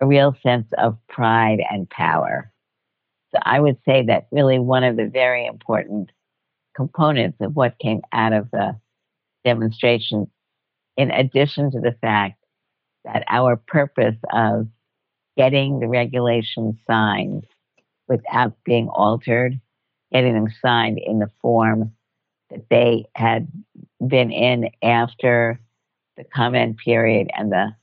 [0.00, 2.52] a real sense of pride and power.
[3.30, 6.10] So I would say that really one of the very important
[6.74, 8.78] components of what came out of the
[9.44, 10.30] demonstration,
[10.96, 12.42] in addition to the fact
[13.04, 14.66] that our purpose of
[15.36, 17.46] getting the regulations signed
[18.08, 19.60] without being altered,
[20.12, 21.92] getting them signed in the form
[22.50, 23.48] that they had
[24.06, 25.60] been in after
[26.18, 27.74] the comment period and the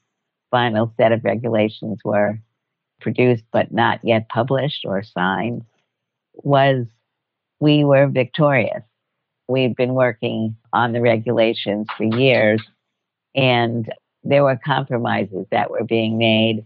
[0.51, 2.37] final set of regulations were
[3.01, 5.63] produced but not yet published or signed
[6.33, 6.85] was
[7.59, 8.83] we were victorious.
[9.47, 12.61] We'd been working on the regulations for years,
[13.35, 13.91] and
[14.23, 16.65] there were compromises that were being made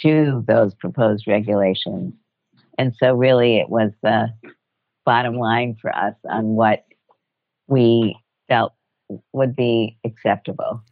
[0.00, 2.14] to those proposed regulations.
[2.78, 4.32] And so, really, it was the
[5.04, 6.84] bottom line for us on what
[7.66, 8.16] we
[8.48, 8.72] felt
[9.32, 10.82] would be acceptable.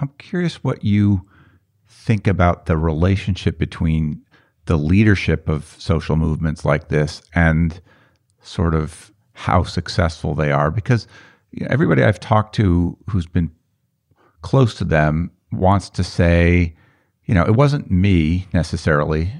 [0.00, 1.28] I'm curious what you
[1.88, 4.22] think about the relationship between
[4.66, 7.80] the leadership of social movements like this and
[8.42, 11.06] sort of how successful they are because
[11.68, 13.50] everybody I've talked to who's been
[14.42, 16.74] close to them wants to say,
[17.24, 19.32] you know, it wasn't me necessarily.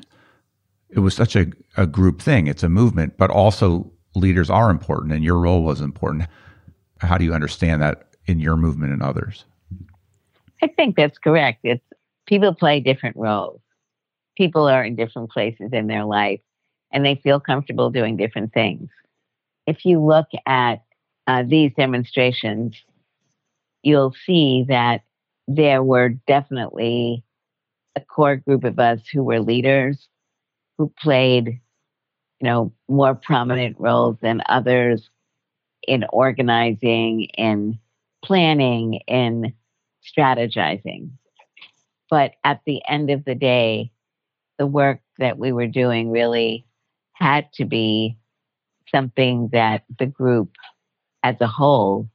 [0.91, 2.47] It was such a, a group thing.
[2.47, 6.29] It's a movement, but also leaders are important and your role was important.
[6.99, 9.45] How do you understand that in your movement and others?
[10.63, 11.61] I think that's correct.
[11.65, 11.85] It's
[12.27, 13.61] people play different roles.
[14.37, 16.41] People are in different places in their life
[16.91, 18.89] and they feel comfortable doing different things.
[19.67, 20.83] If you look at
[21.27, 22.77] uh, these demonstrations,
[23.83, 25.03] you'll see that
[25.47, 27.25] there were definitely
[27.97, 30.09] a core group of us who were leaders
[30.79, 31.61] who played,
[32.41, 35.09] you know, more prominent roles than others
[35.87, 37.79] in organizing, in
[38.25, 39.53] planning, in
[40.03, 41.11] strategizing.
[42.11, 43.93] But at the end of the day,
[44.59, 46.67] the work that we were doing really
[47.13, 48.17] had to be
[48.93, 50.51] something that the group
[51.23, 52.09] as a whole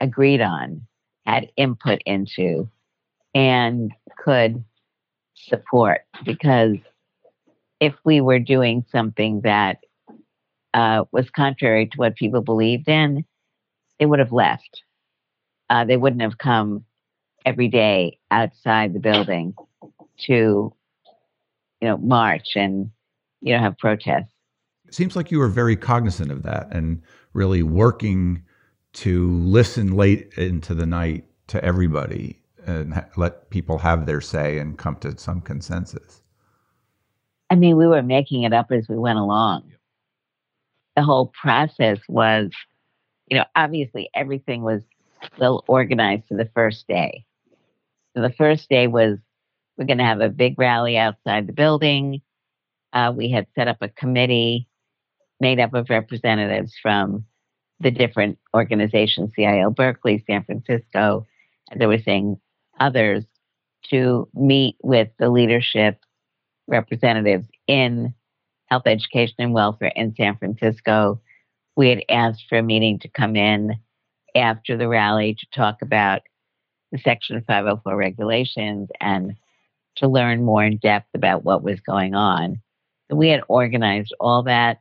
[0.00, 0.82] agreed on,
[1.26, 2.68] had input into,
[3.34, 4.64] and could
[5.34, 6.00] support.
[6.24, 6.76] Because
[7.80, 9.78] if we were doing something that
[10.74, 13.24] uh, was contrary to what people believed in,
[13.98, 14.82] they would have left.
[15.70, 16.84] Uh, they wouldn't have come
[17.46, 19.54] every day outside the building
[20.18, 20.74] to,
[21.80, 22.90] you know, march and,
[23.40, 24.32] you know, have protests.
[24.86, 27.00] It seems like you were very cognizant of that and
[27.32, 28.42] really working
[28.94, 34.76] to listen late into the night to everybody and let people have their say and
[34.76, 36.20] come to some consensus.
[37.48, 39.72] I mean, we were making it up as we went along.
[40.96, 42.50] The whole process was,
[43.28, 44.82] you know, obviously everything was
[45.38, 47.24] well organized for the first day.
[48.14, 49.18] So the first day was
[49.76, 52.20] we're going to have a big rally outside the building.
[52.92, 54.68] Uh, we had set up a committee
[55.40, 57.24] made up of representatives from
[57.80, 61.26] the different organizations, CIL Berkeley, San Francisco,
[61.76, 62.38] they were saying
[62.78, 63.24] others,
[63.88, 65.98] to meet with the leadership
[66.68, 68.14] representatives in
[68.66, 71.20] health education and welfare in San Francisco.
[71.76, 73.78] We had asked for a meeting to come in
[74.34, 76.22] after the rally to talk about
[76.92, 79.34] the Section 504 regulations and
[79.96, 82.60] to learn more in depth about what was going on.
[83.10, 84.78] So we had organized all that,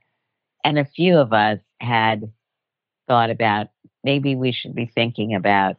[0.64, 2.32] and a few of us had
[3.08, 3.68] thought about
[4.04, 5.78] maybe we should be thinking about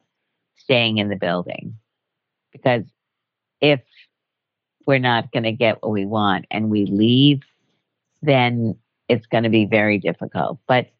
[0.57, 1.79] staying in the building.
[2.53, 2.85] Because
[3.61, 3.81] if
[4.87, 7.43] we're not going to get what we want and we leave,
[8.23, 8.77] then
[9.09, 10.59] it's going to be very difficult.
[10.66, 10.91] But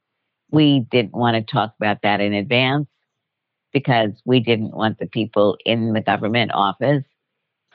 [0.51, 2.87] we didn't want to talk about that in advance
[3.73, 7.05] because we didn't want the people in the government office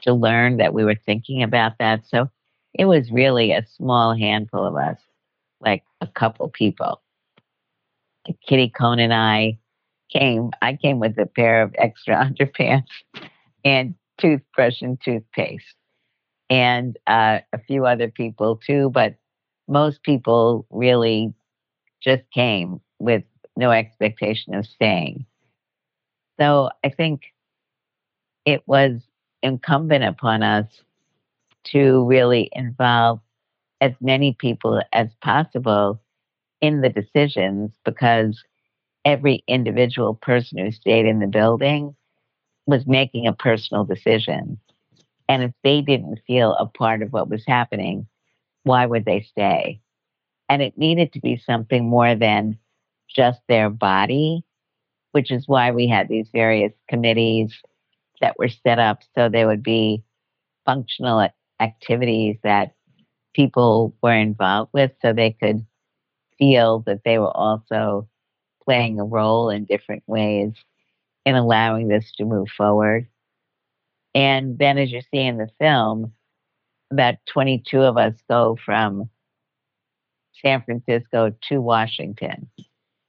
[0.02, 2.02] to learn that we were thinking about that.
[2.08, 2.30] So
[2.74, 4.98] it was really a small handful of us,
[5.62, 7.02] like a couple people.
[8.48, 9.58] Kitty Cone and I
[10.12, 10.52] came.
[10.62, 12.84] I came with a pair of extra underpants
[13.64, 15.76] and toothbrush and toothpaste,
[16.50, 18.90] and uh, a few other people too.
[18.90, 19.16] But
[19.68, 21.34] most people really
[22.02, 23.24] just came with
[23.56, 25.26] no expectation of staying.
[26.40, 27.22] So I think
[28.46, 29.02] it was
[29.44, 30.66] incumbent upon us
[31.66, 33.20] to really involve
[33.82, 36.02] as many people as possible
[36.62, 38.44] in the decisions because
[39.06, 41.96] every individual person who stayed in the building
[42.68, 44.60] was making a personal decision.
[45.30, 48.08] And if they didn't feel a part of what was happening,
[48.64, 49.82] why would they stay?
[50.50, 52.58] And it needed to be something more than
[53.10, 54.44] just their body,
[55.12, 57.54] which is why we had these various committees
[58.22, 60.04] that were set up so there would be
[60.66, 61.28] functional
[61.60, 62.74] activities that
[63.34, 65.66] people were involved with so they could
[66.38, 68.08] feel that they were also
[68.64, 70.52] playing a role in different ways
[71.26, 73.08] in allowing this to move forward.
[74.14, 76.14] And then, as you see in the film,
[76.92, 79.10] about 22 of us go from
[80.42, 82.50] San Francisco to Washington,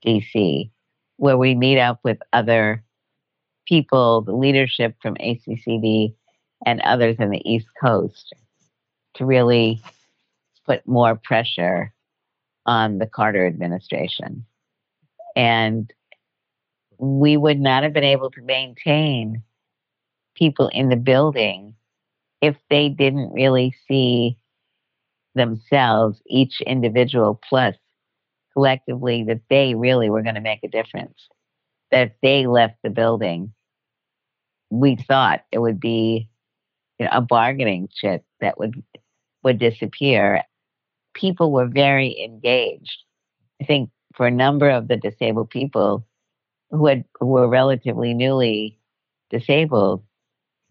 [0.02, 0.70] D.C.,
[1.16, 2.84] where we meet up with other
[3.66, 6.14] people, the leadership from ACCD
[6.64, 8.34] and others in the East Coast
[9.14, 9.82] to really
[10.64, 11.92] put more pressure
[12.66, 14.44] on the Carter administration.
[15.34, 15.92] And
[16.98, 19.42] we would not have been able to maintain
[20.34, 21.74] people in the building
[22.40, 24.36] if they didn't really see
[25.36, 27.76] themselves, each individual plus
[28.54, 31.28] collectively, that they really were going to make a difference.
[31.92, 33.52] That if they left the building,
[34.70, 36.28] we thought it would be
[36.98, 38.82] you know, a bargaining chip that would
[39.44, 40.42] would disappear.
[41.14, 42.98] People were very engaged.
[43.62, 46.06] I think for a number of the disabled people
[46.70, 48.78] who had who were relatively newly
[49.30, 50.04] disabled,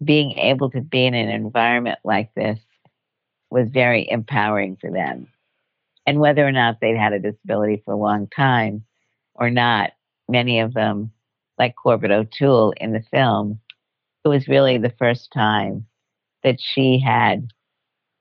[0.04, 2.60] being able to be in an environment like this
[3.50, 5.28] was very empowering for them.
[6.06, 8.84] And whether or not they'd had a disability for a long time
[9.34, 9.92] or not,
[10.28, 11.10] many of them,
[11.58, 13.60] like Corbett O'Toole in the film,
[14.24, 15.86] it was really the first time
[16.42, 17.52] that she had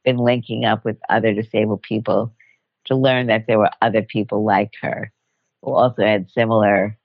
[0.04, 2.34] been linking up with other disabled people
[2.86, 5.12] to learn that there were other people like her
[5.62, 6.98] who also had similar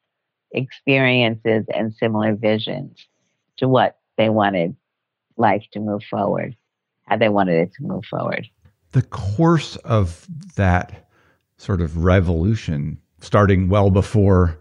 [0.53, 3.07] experiences and similar visions
[3.57, 4.77] to what they wanted
[5.37, 6.55] life to move forward,
[7.17, 8.49] they wanted it to move forward.
[8.93, 11.09] The course of that
[11.59, 14.59] sort of revolution, starting well before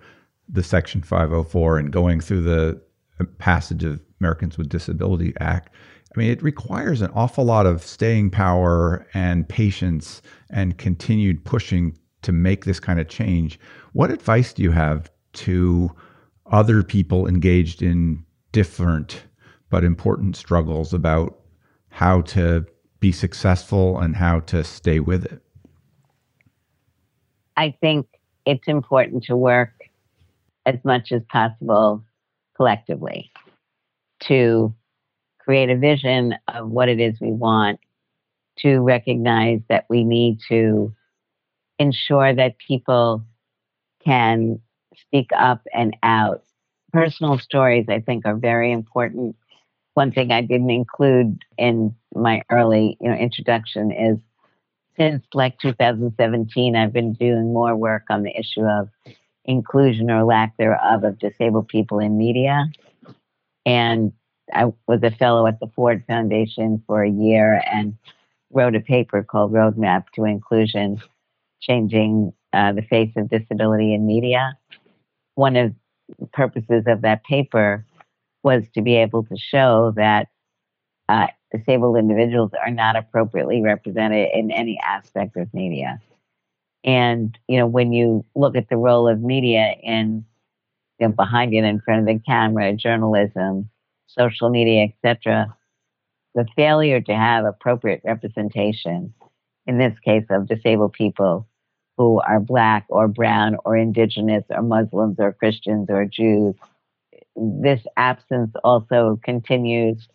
[0.47, 2.81] the Section 504 and going through the
[3.19, 5.73] uh, passage of Americans with Disability Act,
[6.15, 11.97] I mean, it requires an awful lot of staying power and patience and continued pushing
[12.23, 13.59] to make this kind of change.
[13.93, 15.91] What advice do you have to
[16.47, 19.23] other people engaged in different
[19.69, 21.38] but important struggles about
[21.89, 22.65] how to
[22.99, 25.41] be successful and how to stay with it?
[27.55, 28.07] I think
[28.45, 29.73] it's important to work
[30.65, 32.03] as much as possible
[32.55, 33.31] collectively
[34.21, 34.73] to
[35.39, 37.79] create a vision of what it is we want,
[38.59, 40.93] to recognize that we need to
[41.79, 43.23] ensure that people
[44.03, 44.59] can
[44.95, 46.43] speak up and out.
[46.91, 49.35] Personal stories, I think, are very important.
[49.93, 54.17] One thing I didn't include in my early you know, introduction is
[54.97, 58.89] since like 2017, I've been doing more work on the issue of
[59.45, 62.65] inclusion or lack thereof of disabled people in media.
[63.65, 64.11] And
[64.53, 67.97] I was a fellow at the Ford Foundation for a year and
[68.51, 71.01] wrote a paper called Roadmap to Inclusion,
[71.61, 74.57] changing uh, the face of disability in media.
[75.35, 75.73] One of
[76.19, 77.85] the purposes of that paper
[78.43, 80.27] was to be able to show that
[81.07, 85.99] uh, disabled individuals are not appropriately represented in any aspect of media.
[86.83, 90.25] And you know, when you look at the role of media in
[90.99, 93.69] you know, behind it, in front of the camera, journalism,
[94.07, 95.55] social media, etc.,
[96.35, 99.13] the failure to have appropriate representation,
[99.65, 101.47] in this case of disabled people
[101.97, 106.55] who are black or brown or indigenous or Muslims or Christians or Jews.
[107.41, 110.07] This absence also continues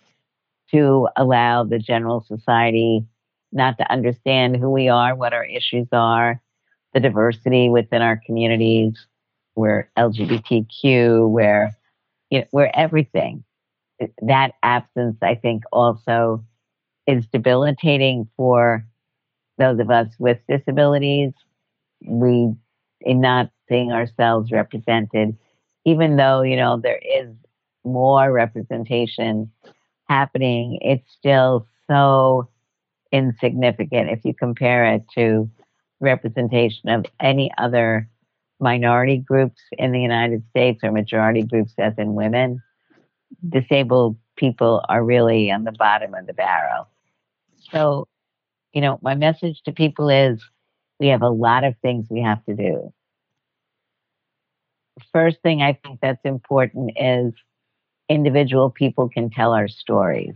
[0.72, 3.06] to allow the general society
[3.52, 6.42] not to understand who we are, what our issues are,
[6.92, 9.06] the diversity within our communities.
[9.54, 11.70] We're LGBTQ, we're,
[12.30, 13.44] you know, we're everything.
[14.22, 16.44] That absence, I think, also
[17.06, 18.84] is debilitating for
[19.56, 21.32] those of us with disabilities.
[22.04, 22.52] We,
[23.00, 25.38] in not seeing ourselves represented,
[25.84, 27.28] even though, you know, there is
[27.84, 29.50] more representation
[30.08, 32.48] happening, it's still so
[33.12, 35.48] insignificant if you compare it to
[36.00, 38.08] representation of any other
[38.60, 42.62] minority groups in the United States or majority groups as in women.
[43.48, 46.88] Disabled people are really on the bottom of the barrel.
[47.70, 48.08] So,
[48.72, 50.42] you know, my message to people is
[50.98, 52.92] we have a lot of things we have to do.
[55.12, 57.32] First thing I think that's important is
[58.08, 60.34] individual people can tell our stories.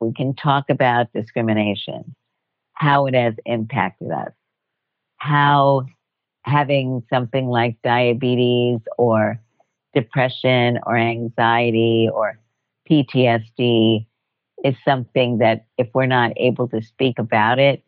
[0.00, 2.14] We can talk about discrimination,
[2.74, 4.32] how it has impacted us,
[5.16, 5.86] how
[6.42, 9.40] having something like diabetes or
[9.94, 12.38] depression or anxiety or
[12.88, 14.06] PTSD
[14.64, 17.82] is something that if we're not able to speak about it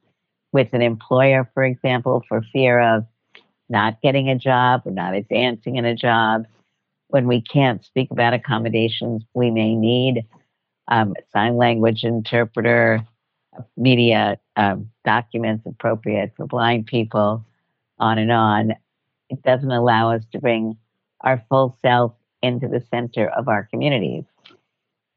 [0.52, 3.04] with an employer, for example, for fear of
[3.70, 6.44] not getting a job or not advancing in a job,
[7.08, 10.26] when we can't speak about accommodations we may need,
[10.88, 13.06] um, sign language interpreter,
[13.76, 17.44] media um, documents appropriate for blind people,
[17.98, 18.72] on and on.
[19.28, 20.76] It doesn't allow us to bring
[21.20, 24.24] our full self into the center of our communities.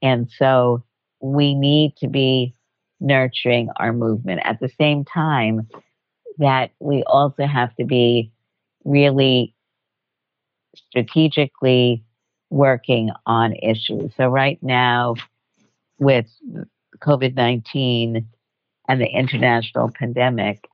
[0.02, 0.84] And so
[1.22, 2.54] we need to be
[3.00, 5.68] nurturing our movement at the same time
[6.38, 8.33] that we also have to be
[8.86, 9.56] really
[10.76, 12.04] strategically
[12.50, 14.12] working on issues.
[14.16, 15.16] So, right now,
[16.00, 16.28] with
[17.00, 18.28] COVID 19
[18.88, 20.68] and the international pandemic,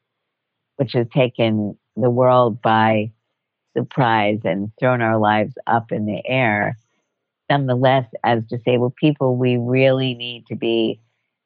[0.78, 3.12] which has taken the world by
[3.78, 6.78] surprise and thrown our lives up in the air,
[7.50, 11.00] nonetheless, as disabled people, we really need to be,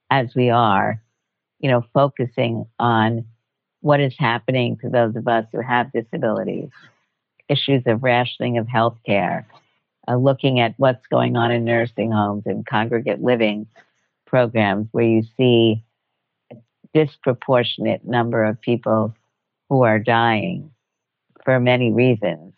[0.09, 1.01] as we are,
[1.59, 3.26] you know, focusing on
[3.84, 6.70] what is happening to those of us who have disabilities,
[7.50, 9.46] issues of rationing of health care,
[10.08, 13.68] uh, looking at what's going on in nursing homes and congregate living
[14.26, 15.84] programs where you see
[16.50, 16.56] a
[16.94, 19.14] disproportionate number of people
[19.70, 20.72] who are dying
[21.44, 22.54] for many reasons.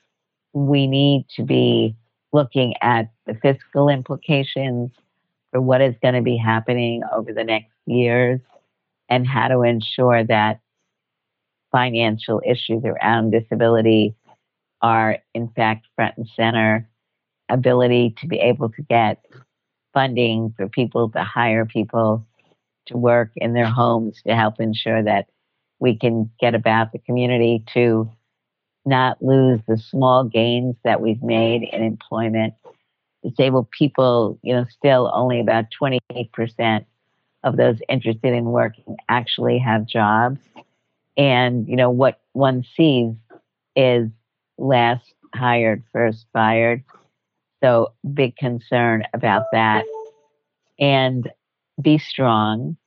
[0.54, 1.96] We need to be
[2.34, 4.92] looking at the fiscal implications
[5.52, 8.40] for what is going to be happening over the next years
[9.10, 10.60] and how to ensure that
[11.76, 14.16] financial issues around disability
[14.82, 16.88] are in fact front and center
[17.50, 19.26] ability to be able to get
[19.94, 22.26] funding for people to hire people
[22.86, 25.26] to work in their homes to help ensure that
[25.80, 28.10] we can get about the community to
[28.86, 32.54] not lose the small gains that we've made in employment.
[33.22, 36.86] Disabled people, you know, still only about 28%
[37.44, 40.40] of those interested in working actually have jobs.
[41.18, 43.14] And, you know, what one sees
[43.76, 44.10] is
[44.58, 46.84] last hired, first fired.
[47.64, 49.86] So, big concern about that.
[50.80, 51.30] And
[51.82, 52.78] be strong,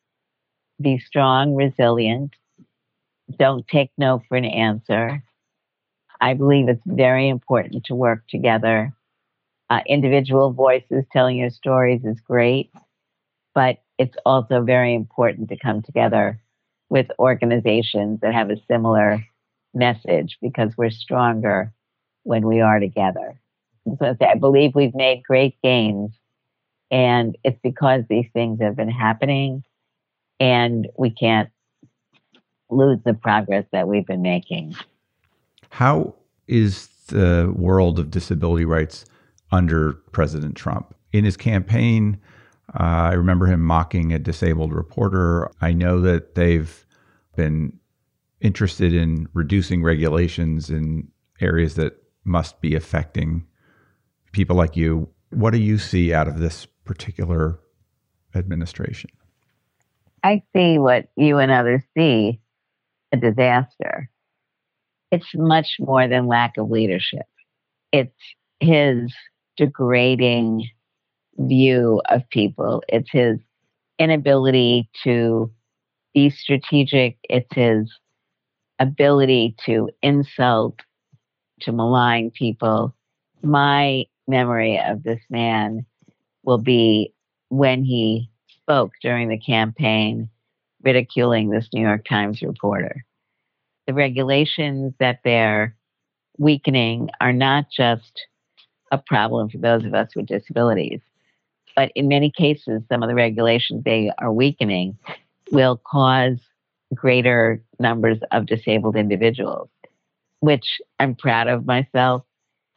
[0.81, 2.35] be strong, resilient.
[3.39, 5.23] Don't take no for an answer.
[6.21, 8.95] I believe it's very important to work together.
[9.71, 12.73] Uh, individual voices telling your stories is great,
[13.55, 16.41] but it's also very important to come together
[16.91, 19.25] with organizations that have a similar
[19.75, 21.73] message because we're stronger
[22.23, 23.39] when we are together.
[23.99, 26.11] So I believe we've made great gains,
[26.91, 29.63] and it's because these things have been happening,
[30.41, 31.49] and we can't
[32.71, 34.75] lose the progress that we've been making.
[35.71, 36.15] How
[36.47, 39.07] is the world of disability rights
[39.51, 40.95] under President Trump?
[41.13, 42.19] In his campaign,
[42.75, 45.51] uh, I remember him mocking a disabled reporter.
[45.61, 46.85] I know that they've
[47.37, 47.79] been
[48.41, 51.09] interested in reducing regulations in
[51.41, 51.95] areas that
[52.25, 53.47] must be affecting
[54.33, 55.09] people like you.
[55.31, 57.59] What do you see out of this particular
[58.35, 59.11] administration?
[60.23, 62.41] I see what you and others see
[63.13, 64.11] a disaster.
[65.11, 67.27] It's much more than lack of leadership.
[67.93, 68.13] It's
[68.61, 69.15] his
[69.57, 70.69] degrading
[71.39, 72.83] view of people.
[72.89, 73.39] It's his
[73.99, 75.51] inability to
[76.15, 77.19] be strategic.
[77.25, 77.93] It's his
[78.79, 80.81] ability to insult,
[81.61, 82.95] to malign people.
[83.43, 85.85] My memory of this man
[86.45, 87.13] will be
[87.51, 90.29] when he spoke during the campaign
[90.83, 93.05] ridiculing this New York Times reporter.
[93.87, 95.75] The regulations that they're
[96.39, 98.27] weakening are not just
[98.93, 101.01] a problem for those of us with disabilities,
[101.79, 104.99] but in many cases, some of the regulations they are weakening
[105.53, 106.41] will cause
[106.93, 109.69] greater numbers of disabled individuals,
[110.41, 112.25] which I'm proud of myself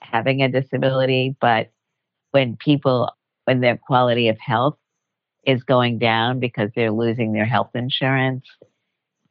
[0.03, 1.35] having a disability.
[1.41, 1.71] But
[2.29, 3.09] when people,
[3.45, 4.77] when their quality of health
[5.47, 8.45] is going down because they're losing their health insurance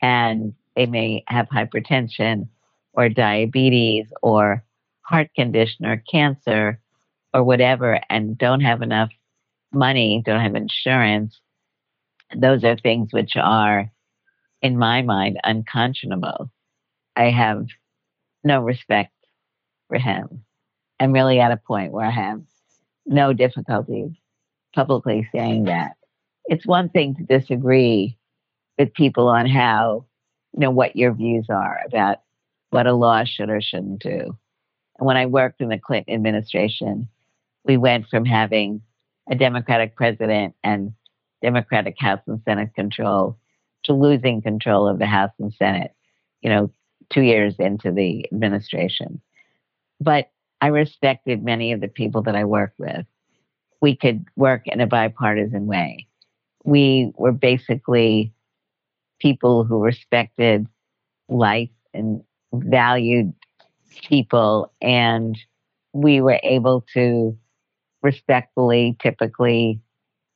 [0.02, 2.48] and they may have hypertension
[2.94, 4.64] or diabetes or
[5.02, 6.80] heart condition or cancer
[7.32, 9.10] or whatever and don't have enough
[9.72, 11.40] money, don't have insurance,
[12.36, 13.90] those are things which are,
[14.62, 16.50] in my mind, unconscionable.
[17.16, 17.66] I have
[18.44, 19.12] no respect
[19.88, 20.44] for him.
[20.98, 22.40] I'm really at a point where I have
[23.06, 24.20] no difficulty
[24.74, 25.92] publicly saying that.
[26.44, 28.16] It's one thing to disagree
[28.78, 30.06] with people on how,
[30.52, 32.18] you know, what your views are about
[32.70, 34.36] what a law should or shouldn't do.
[34.98, 37.08] And when I worked in the Clinton administration,
[37.64, 38.82] we went from having
[39.30, 40.92] a Democratic president and
[41.40, 43.38] Democratic House and Senate control
[43.84, 45.92] to losing control of the House and Senate,
[46.42, 46.70] you know,
[47.08, 49.20] two years into the administration.
[50.00, 53.06] But I respected many of the people that I worked with.
[53.80, 56.06] We could work in a bipartisan way.
[56.64, 58.32] We were basically
[59.18, 60.66] people who respected
[61.28, 62.22] life and
[62.52, 63.32] valued
[64.08, 65.38] people, and
[65.92, 67.36] we were able to
[68.02, 69.80] respectfully, typically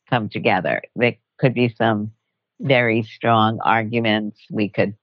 [0.09, 0.83] come together.
[0.97, 2.13] There could be some
[2.61, 4.41] very strong arguments.
[4.51, 4.95] We could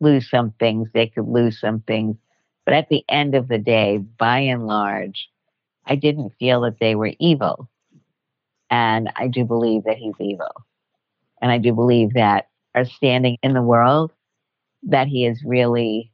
[0.00, 2.16] lose some things, they could lose some things.
[2.64, 5.28] But at the end of the day, by and large,
[5.86, 7.68] I didn't feel that they were evil.
[8.70, 10.52] And I do believe that he's evil.
[11.42, 14.12] And I do believe that our standing in the world,
[14.84, 16.12] that he is really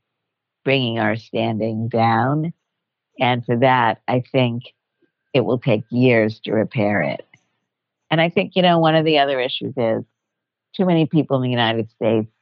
[0.64, 2.52] bringing our standing down.
[3.20, 4.62] And for that, I think
[5.37, 7.20] it will take years to repair it.
[8.11, 10.03] And I think, you know, one of the other issues is
[10.74, 12.32] too many people in the United States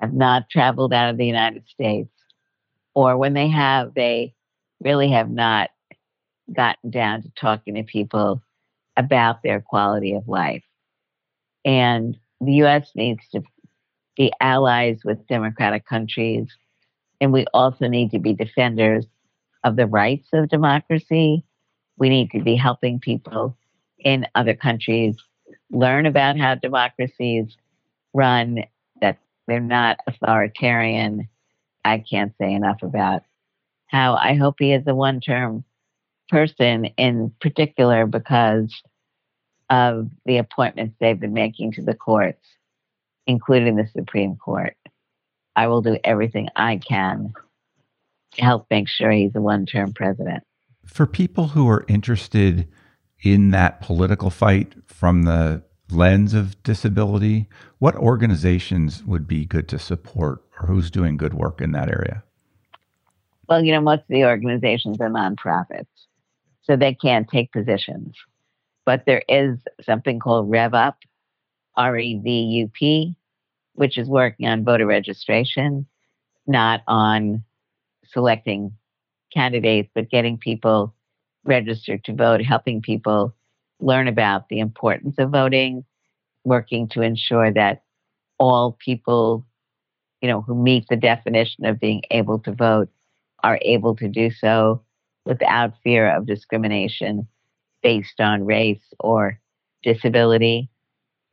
[0.00, 2.10] have not traveled out of the United States,
[2.94, 4.34] or when they have, they
[4.80, 5.70] really have not
[6.52, 8.42] gotten down to talking to people
[8.96, 10.64] about their quality of life.
[11.64, 13.42] And the US needs to
[14.16, 16.48] be allies with democratic countries.
[17.20, 19.06] And we also need to be defenders
[19.62, 21.44] of the rights of democracy
[21.98, 23.56] we need to be helping people
[23.98, 25.16] in other countries
[25.70, 27.56] learn about how democracies
[28.12, 28.64] run,
[29.00, 31.28] that they're not authoritarian.
[31.84, 33.22] I can't say enough about
[33.86, 35.64] how I hope he is a one term
[36.28, 38.82] person in particular because
[39.70, 42.44] of the appointments they've been making to the courts,
[43.26, 44.76] including the Supreme Court.
[45.54, 47.32] I will do everything I can
[48.32, 50.44] to help make sure he's a one term president
[50.86, 52.68] for people who are interested
[53.22, 59.78] in that political fight from the lens of disability, what organizations would be good to
[59.78, 62.24] support or who's doing good work in that area?
[63.48, 65.86] Well, you know, most of the organizations are nonprofits,
[66.62, 68.16] so they can't take positions.
[68.84, 70.98] But there is something called Rev Up,
[71.76, 73.16] R E V U P,
[73.74, 75.86] which is working on voter registration,
[76.46, 77.44] not on
[78.06, 78.72] selecting
[79.36, 80.94] candidates, but getting people
[81.44, 83.34] registered to vote, helping people
[83.80, 85.84] learn about the importance of voting,
[86.44, 87.82] working to ensure that
[88.38, 89.44] all people,
[90.22, 92.88] you know, who meet the definition of being able to vote
[93.44, 94.82] are able to do so
[95.26, 97.28] without fear of discrimination
[97.82, 99.38] based on race or
[99.82, 100.70] disability.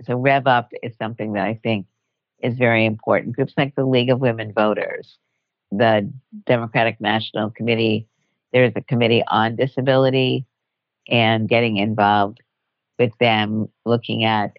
[0.03, 1.85] So Rev Up is something that I think
[2.39, 3.35] is very important.
[3.35, 5.17] Groups like the League of Women Voters,
[5.77, 6.11] the
[6.45, 8.07] Democratic National Committee,
[8.51, 10.45] there's a committee on disability
[11.09, 12.41] and getting involved
[12.99, 14.53] with them, looking at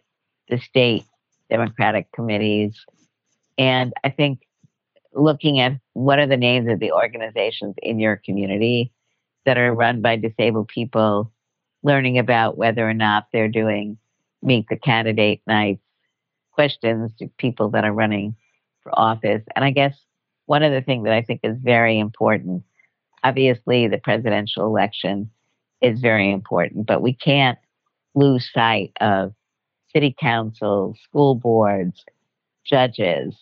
[0.49, 1.05] the state
[1.49, 2.85] Democratic committees.
[3.57, 4.41] And I think
[5.13, 8.93] looking at what are the names of the organizations in your community
[9.47, 11.31] that are run by disabled people,
[11.83, 13.97] learning about whether or not they're doing
[14.43, 15.83] meet the candidate nights,
[16.53, 18.35] questions to people that are running
[18.83, 19.43] for office.
[19.55, 19.97] And I guess
[20.47, 22.63] one of the things that I think is very important,
[23.23, 25.31] obviously, the presidential election
[25.81, 27.59] is very important, but we can't
[28.15, 29.33] lose sight of
[29.93, 32.05] city councils, school boards,
[32.65, 33.35] judges,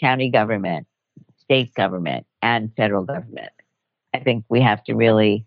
[0.00, 0.86] county government,
[1.40, 3.52] state government and federal government.
[4.14, 5.46] I think we have to really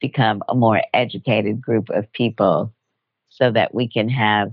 [0.00, 2.72] become a more educated group of people
[3.28, 4.52] so that we can have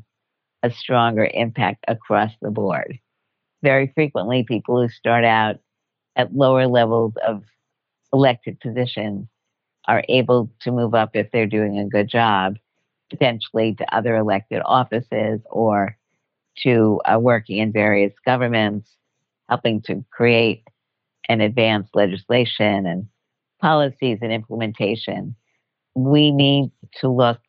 [0.63, 2.99] a stronger impact across the board.
[3.63, 5.57] Very frequently, people who start out
[6.17, 7.43] at lower levels of
[8.11, 9.27] elected positions
[9.87, 12.57] are able to move up if they're doing a good job,
[13.09, 15.95] potentially to other elected offices or
[16.57, 18.97] to uh, working in various governments,
[19.47, 20.63] helping to create
[21.29, 23.07] and advance legislation and
[23.61, 25.35] policies and implementation.
[25.95, 27.39] We need to look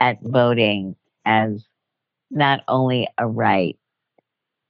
[0.00, 1.64] at voting as
[2.30, 3.78] not only a right,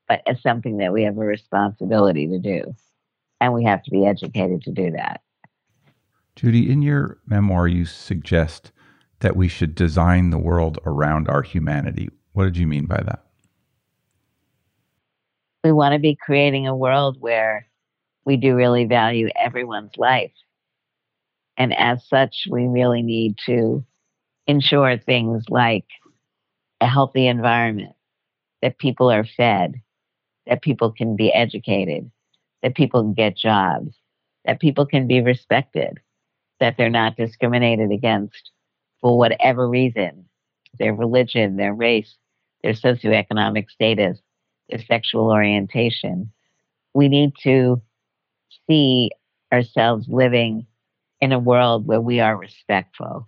[0.08, 2.74] but as something that we have a responsibility to do.
[3.40, 5.20] And we have to be educated to do that.
[6.36, 8.72] Judy, in your memoir, you suggest
[9.20, 12.08] that we should design the world around our humanity.
[12.32, 13.24] What did you mean by that?
[15.62, 17.66] We want to be creating a world where
[18.24, 20.32] we do really value everyone's life.
[21.56, 23.84] And as such, we really need to
[24.46, 25.86] ensure things like
[26.80, 27.94] a healthy environment,
[28.60, 29.80] that people are fed,
[30.46, 32.10] that people can be educated,
[32.64, 33.94] that people can get jobs,
[34.46, 36.00] that people can be respected,
[36.60, 38.50] that they're not discriminated against
[39.02, 40.24] for whatever reason
[40.78, 42.16] their religion, their race,
[42.62, 44.18] their socioeconomic status,
[44.70, 46.32] their sexual orientation.
[46.94, 47.82] We need to
[48.66, 49.10] see
[49.52, 50.66] ourselves living
[51.20, 53.26] in a world where we are respectful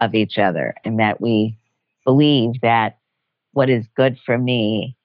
[0.00, 1.58] of each other and that we
[2.04, 2.98] believe that
[3.52, 4.96] what is good for me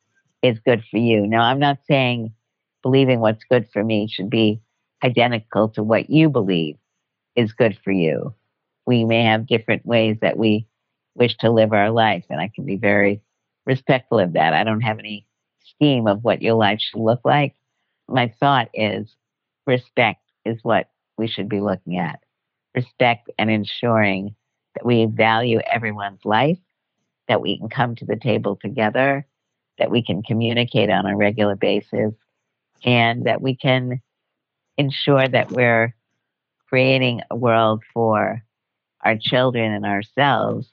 [0.44, 1.26] is good for you.
[1.26, 2.34] Now, I'm not saying
[2.84, 4.62] believing what's good for me should be
[5.04, 6.78] identical to what you believe
[7.36, 8.34] is good for you.
[8.86, 10.68] We may have different ways that we
[11.16, 13.22] wish to live our life, and I can be very
[13.66, 14.54] respectful of that.
[14.54, 15.26] I don't have any
[15.66, 17.56] scheme of what your life should look like.
[18.08, 19.08] My thought is
[19.66, 22.20] respect is what we should be looking at.
[22.76, 24.36] Respect and ensuring
[24.76, 26.58] that we value everyone's life,
[27.28, 29.26] that we can come to the table together,
[29.78, 32.14] that we can communicate on a regular basis,
[32.84, 34.02] and that we can
[34.78, 35.96] ensure that we're
[36.68, 38.44] creating a world for
[39.02, 40.72] our children and ourselves,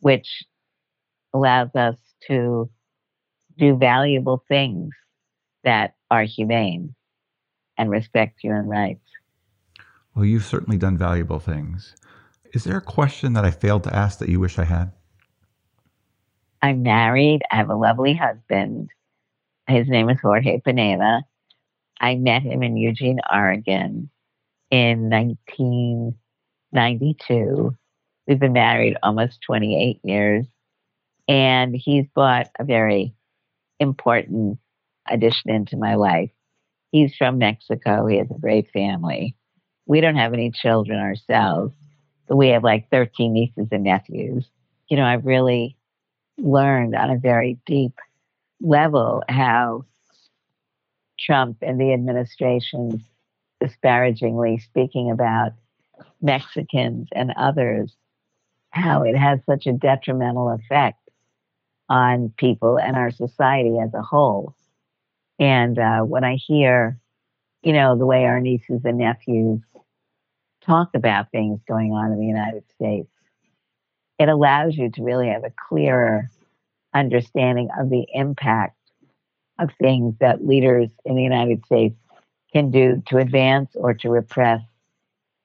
[0.00, 0.26] which
[1.32, 1.96] allows us
[2.26, 2.68] to
[3.56, 4.90] do valuable things
[5.64, 6.94] that are humane
[7.76, 9.04] and respect human rights.
[10.14, 11.94] Well, you've certainly done valuable things.
[12.52, 14.92] Is there a question that I failed to ask that you wish I had?
[16.62, 17.42] I'm married.
[17.50, 18.90] I have a lovely husband.
[19.68, 21.22] His name is Jorge Pineda.
[22.00, 24.10] I met him in Eugene, Oregon
[24.70, 27.74] in 1992.
[28.26, 30.46] We've been married almost 28 years.
[31.26, 33.14] And he's brought a very
[33.80, 34.58] important
[35.08, 36.30] addition into my life.
[36.90, 38.06] He's from Mexico.
[38.06, 39.36] He has a great family.
[39.86, 41.74] We don't have any children ourselves,
[42.26, 44.46] but we have like 13 nieces and nephews.
[44.88, 45.76] You know, I've really
[46.38, 47.92] learned on a very deep
[48.60, 49.84] level how
[51.18, 53.04] Trump and the administration
[53.60, 55.52] disparagingly speaking about
[56.22, 57.94] Mexicans and others,
[58.70, 60.98] how it has such a detrimental effect
[61.88, 64.54] on people and our society as a whole.
[65.38, 66.98] And uh, when I hear,
[67.62, 69.60] you know, the way our nieces and nephews
[70.64, 73.08] talk about things going on in the United States,
[74.18, 76.28] it allows you to really have a clearer
[76.94, 78.77] understanding of the impact
[79.58, 81.96] of things that leaders in the United States
[82.52, 84.62] can do to advance or to repress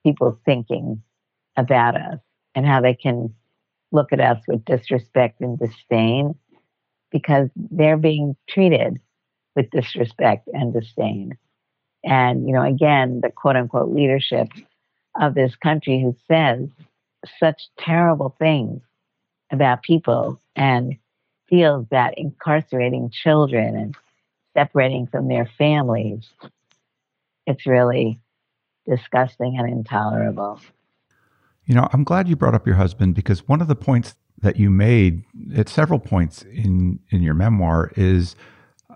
[0.04, 1.02] people's thinking
[1.58, 2.20] about us
[2.56, 3.34] and how they can
[3.92, 6.36] look at us with disrespect and disdain
[7.12, 9.00] because they're being treated
[9.56, 11.38] with disrespect and disdain.
[12.04, 14.48] And, you know, again, the quote unquote leadership
[15.20, 16.68] of this country who says
[17.40, 18.82] such terrible things
[19.52, 20.98] about people and
[21.50, 23.96] feels that incarcerating children and
[24.54, 26.30] separating from their families,
[27.46, 28.20] it's really
[28.88, 30.60] disgusting and intolerable.
[31.66, 34.58] You know, I'm glad you brought up your husband because one of the points that
[34.58, 35.24] you made
[35.56, 38.36] at several points in in your memoir is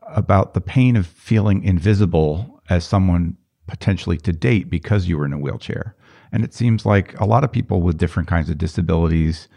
[0.09, 3.37] about the pain of feeling invisible as someone
[3.67, 5.95] potentially to date because you were in a wheelchair.
[6.31, 9.47] And it seems like a lot of people with different kinds of disabilities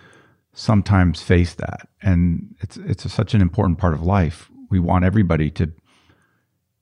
[0.53, 1.88] sometimes face that.
[2.03, 4.51] And it's it's a, such an important part of life.
[4.70, 5.72] We want everybody to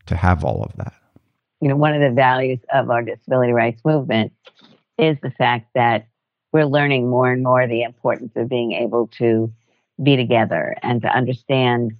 [0.08, 0.94] to have all of that.
[1.60, 4.32] You know, one of the values of our disability rights movement
[4.98, 6.06] is the fact that
[6.52, 9.52] we're learning more and more the importance of being able to
[10.02, 11.92] be together and to understand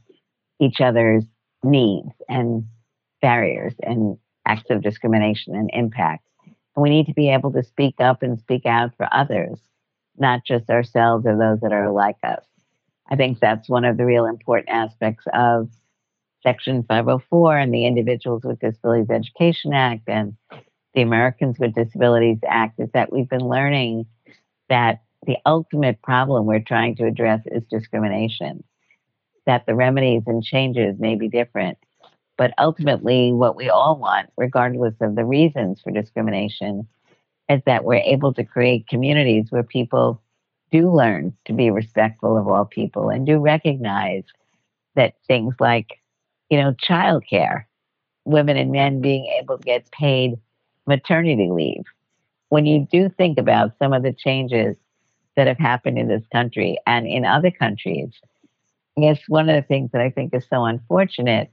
[0.61, 1.25] each other's
[1.63, 2.65] needs and
[3.21, 6.25] barriers and acts of discrimination and impact.
[6.45, 9.59] And we need to be able to speak up and speak out for others,
[10.17, 12.45] not just ourselves or those that are like us.
[13.11, 15.69] I think that's one of the real important aspects of
[16.49, 20.35] Section 504 and the Individuals with Disabilities Education Act and
[20.95, 24.07] the Americans with Disabilities Act is that we've been learning
[24.71, 28.65] that the ultimate problem we're trying to address is discrimination,
[29.45, 31.77] that the remedies and changes may be different.
[32.39, 36.89] But ultimately, what we all want, regardless of the reasons for discrimination,
[37.51, 40.23] is that we're able to create communities where people
[40.73, 44.25] do learn to be respectful of all people and do recognize
[44.95, 45.98] that things like,
[46.51, 47.65] you know, childcare,
[48.25, 50.35] women and men being able to get paid
[50.87, 51.85] maternity leave.
[52.49, 54.77] When you do think about some of the changes
[55.37, 58.11] that have happened in this country and in other countries,
[58.97, 61.53] I guess one of the things that I think is so unfortunate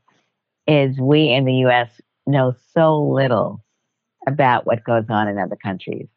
[0.68, 1.89] is we in the US
[2.26, 3.64] know so little
[4.28, 6.08] about what goes on in other countries.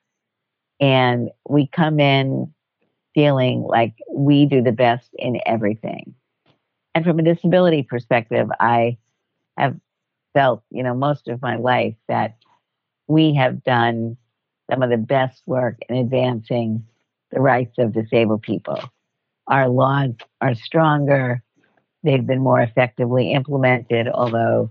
[0.80, 2.52] And we come in
[3.14, 6.14] feeling like we do the best in everything.
[6.98, 8.98] And from a disability perspective, I
[9.56, 9.76] have
[10.34, 12.38] felt, you know, most of my life that
[13.06, 14.16] we have done
[14.68, 16.84] some of the best work in advancing
[17.30, 18.80] the rights of disabled people.
[19.46, 21.40] Our laws are stronger.
[22.02, 24.68] They've been more effectively implemented, although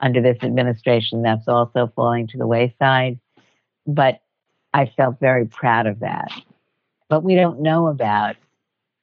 [0.00, 3.20] under this administration, that's also falling to the wayside.
[3.86, 4.22] But
[4.74, 6.32] I felt very proud of that
[7.10, 8.36] but we don't know about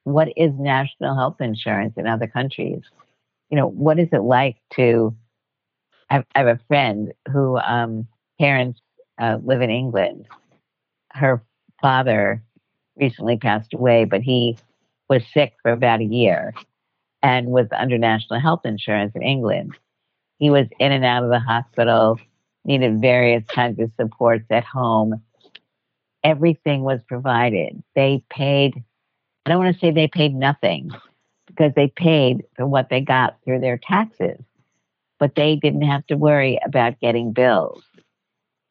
[0.08, 2.82] what is national health insurance in other countries.
[3.50, 5.14] You know, what is it like to?
[6.10, 8.08] I have, a friend who um,
[8.40, 8.80] parents
[9.20, 10.26] uh, live in England.
[11.12, 11.44] Her
[11.82, 12.42] father
[12.96, 14.58] recently passed away, but he
[15.10, 16.54] was sick for about a year
[17.22, 19.78] and was under national health insurance in England.
[20.38, 22.18] He was in and out of the hospital,
[22.64, 25.22] needed various kinds of supports at home
[26.28, 27.82] everything was provided.
[27.96, 28.84] They paid,
[29.48, 30.92] I don't want to say they paid nothing
[31.46, 34.42] because they paid for what they got through their taxes,
[35.20, 37.82] but they didn't have to worry about getting bills.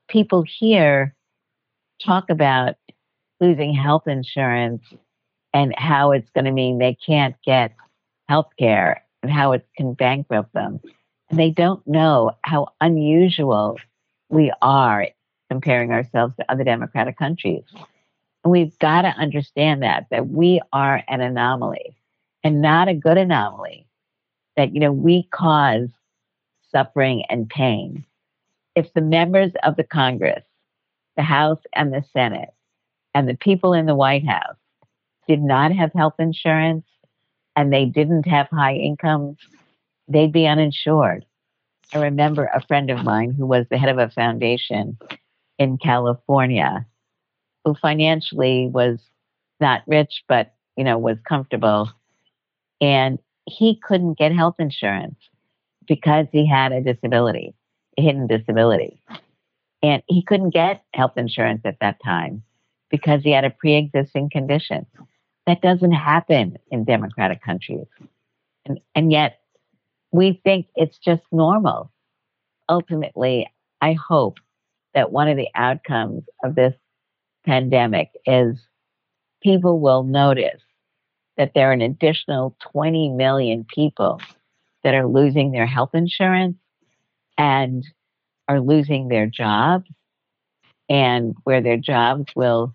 [0.07, 1.14] People here
[2.05, 2.74] talk about
[3.41, 4.83] losing health insurance
[5.55, 7.72] and how it's going to mean they can't get
[8.29, 10.79] health care and how it can bankrupt them.
[11.31, 13.79] And they don't know how unusual
[14.29, 15.09] we are
[15.51, 17.64] comparing ourselves to other democratic countries.
[18.47, 21.97] And we've got to understand that, that we are an anomaly
[22.44, 23.88] and not a good anomaly,
[24.57, 25.88] that, you know, we cause
[26.70, 28.05] suffering and pain.
[28.76, 30.44] If the members of the Congress,
[31.16, 32.51] the House and the Senate,
[33.14, 34.59] and the people in the White House
[35.26, 36.86] did not have health insurance
[37.57, 39.38] and they didn't have high incomes,
[40.07, 41.26] they'd be uninsured.
[41.92, 44.99] I remember a friend of mine who was the head of a foundation
[45.59, 46.86] in California
[47.66, 49.00] who financially was
[49.60, 51.90] not rich, but, you know, was comfortable.
[52.80, 55.18] And he couldn't get health insurance
[55.88, 57.54] because he had a disability,
[57.98, 59.02] a hidden disability.
[59.82, 62.44] And he couldn't get health insurance at that time
[62.88, 64.86] because he had a pre existing condition.
[65.48, 67.86] That doesn't happen in democratic countries.
[68.64, 69.40] And, and yet
[70.12, 71.90] we think it's just normal.
[72.68, 73.50] Ultimately,
[73.80, 74.38] I hope
[74.94, 76.74] that one of the outcomes of this
[77.47, 78.59] pandemic is
[79.42, 80.62] people will notice
[81.36, 84.20] that there are an additional 20 million people
[84.82, 86.57] that are losing their health insurance
[87.38, 87.86] and
[88.49, 89.90] are losing their jobs,
[90.88, 92.74] and where their jobs will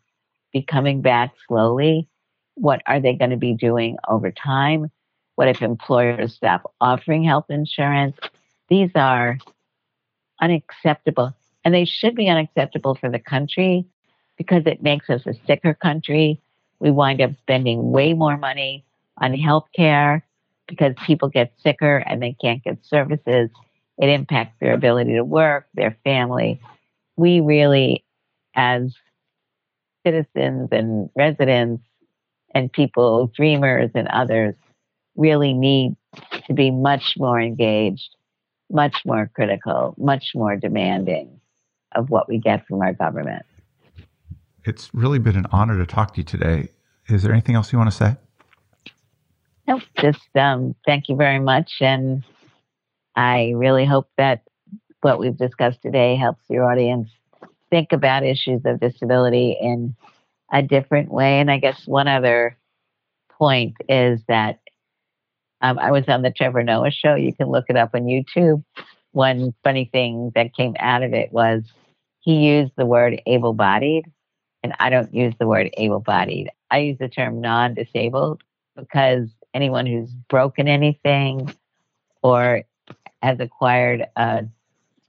[0.51, 2.07] be coming back slowly.
[2.55, 4.91] What are they going to be doing over time?
[5.35, 8.17] What if employers stop offering health insurance?
[8.67, 9.37] These are
[10.41, 13.85] unacceptable and they should be unacceptable for the country
[14.37, 16.39] because it makes us a sicker country.
[16.79, 18.85] We wind up spending way more money
[19.17, 20.25] on health care
[20.67, 23.49] because people get sicker and they can't get services.
[23.97, 26.59] It impacts their ability to work, their family.
[27.17, 28.03] We really,
[28.55, 28.95] as
[30.05, 31.83] citizens and residents
[32.55, 34.55] and people, dreamers and others,
[35.15, 35.95] really need
[36.47, 38.15] to be much more engaged,
[38.71, 41.39] much more critical, much more demanding
[41.93, 43.45] of what we get from our government.
[44.63, 46.69] It's really been an honor to talk to you today.
[47.07, 48.15] Is there anything else you want to say?
[49.67, 51.73] Nope, just um, thank you very much.
[51.81, 52.23] And
[53.15, 54.41] I really hope that
[55.01, 57.09] what we've discussed today helps your audience
[57.69, 59.95] think about issues of disability in
[60.51, 61.39] a different way.
[61.39, 62.57] And I guess one other
[63.29, 64.59] point is that
[65.61, 67.15] um, I was on the Trevor Noah show.
[67.15, 68.63] You can look it up on YouTube.
[69.11, 71.63] one funny thing that came out of it was
[72.19, 74.05] he used the word able bodied,
[74.63, 76.49] and I don't use the word able bodied.
[76.69, 78.43] I use the term non disabled
[78.75, 81.53] because anyone who's broken anything
[82.21, 82.63] or
[83.21, 84.45] has acquired a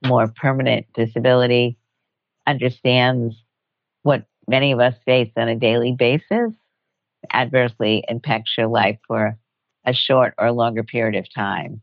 [0.04, 1.76] more permanent disability
[2.46, 3.34] understands
[4.02, 6.52] what many of us face on a daily basis
[7.32, 9.38] adversely impacts your life for
[9.84, 11.80] a short or longer period of time.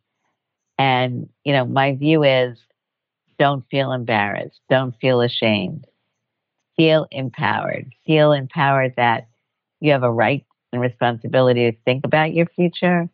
[0.77, 2.57] And, you know, my view is
[3.37, 5.85] don't feel embarrassed, don't feel ashamed,
[6.79, 9.27] feel empowered, feel empowered that
[9.81, 13.09] you have a right and responsibility to think about your future.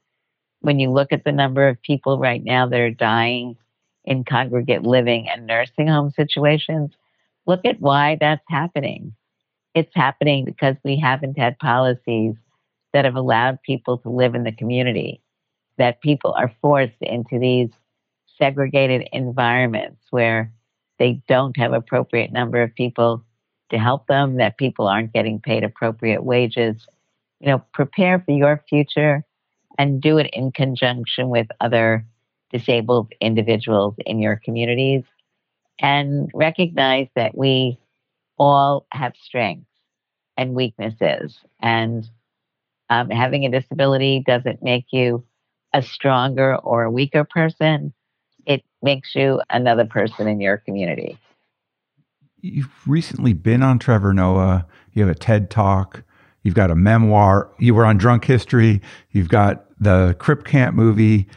[0.59, 3.57] When you look at the number of people right now that are dying
[4.03, 6.91] in congregate living and nursing home situations,
[7.47, 9.15] look at why that's happening.
[9.73, 12.35] It's happening because we haven't had policies
[12.93, 15.23] that have allowed people to live in the community,
[15.79, 17.71] that people are forced into these
[18.37, 20.53] segregated environments where
[20.99, 23.23] they don't have appropriate number of people
[23.69, 26.87] to help them, that people aren't getting paid appropriate wages.
[27.39, 29.23] You know, prepare for your future
[29.77, 32.05] and do it in conjunction with other
[32.51, 35.03] disabled individuals in your communities
[35.79, 37.77] and recognize that we
[38.37, 39.69] all have strengths
[40.37, 41.37] and weaknesses.
[41.61, 42.07] And
[42.89, 45.25] um, having a disability doesn't make you
[45.73, 47.93] a stronger or a weaker person,
[48.45, 51.17] it makes you another person in your community.
[52.45, 56.03] You've recently been on Trevor Noah, you have a TED talk.
[56.43, 57.51] You've got a memoir.
[57.57, 58.81] You were on Drunk History.
[59.11, 61.27] You've got the Crip Camp movie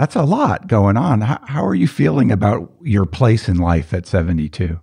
[0.00, 1.20] that's a lot going on.
[1.20, 4.80] How, how are you feeling about your place in life at 72?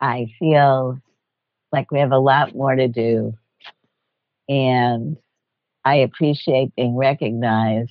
[0.00, 1.00] I feel
[1.72, 3.34] like we have a lot more to do.
[4.48, 5.16] And
[5.84, 7.90] I appreciate being recognized,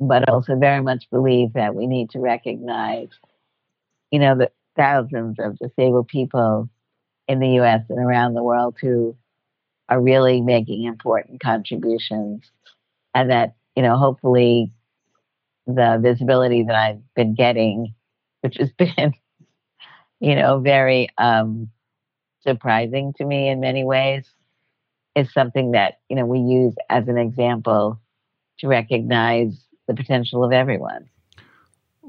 [0.00, 3.10] but also very much believe that we need to recognize,
[4.10, 4.50] you know, the
[4.80, 6.70] thousands of disabled people
[7.28, 9.14] in the US and around the world who
[9.90, 12.50] are really making important contributions.
[13.14, 14.72] And that, you know, hopefully
[15.66, 17.94] the visibility that I've been getting,
[18.40, 19.12] which has been,
[20.18, 21.70] you know, very um,
[22.40, 24.24] surprising to me in many ways,
[25.14, 28.00] is something that, you know, we use as an example
[28.60, 31.10] to recognize the potential of everyone.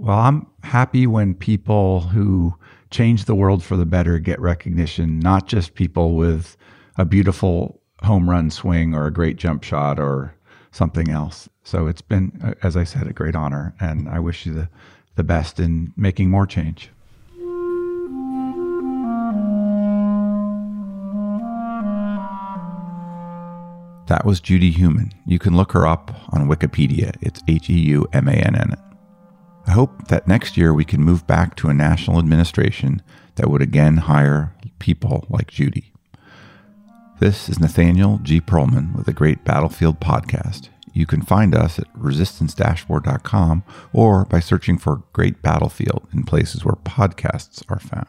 [0.02, 2.56] Well, I'm happy when people who
[2.89, 6.58] change the world for the better get recognition, not just people with
[6.97, 10.34] a beautiful home run swing or a great jump shot or
[10.72, 11.47] something else.
[11.64, 14.70] So it's been, uh, as I said, a great honor, and I wish you the,
[15.18, 16.89] the best in making more change.
[24.08, 25.12] That was Judy Heumann.
[25.28, 27.16] You can look her up on Wikipedia.
[27.22, 28.91] It's H E U M A N N.
[29.72, 33.02] I hope that next year we can move back to a national administration
[33.36, 35.94] that would again hire people like Judy.
[37.22, 38.42] This is Nathaniel G.
[38.42, 40.68] Pearlman with a great Battlefield podcast.
[40.92, 43.64] You can find us at resistancedashboard.com
[43.94, 48.08] or by searching for Great Battlefield in places where podcasts are found.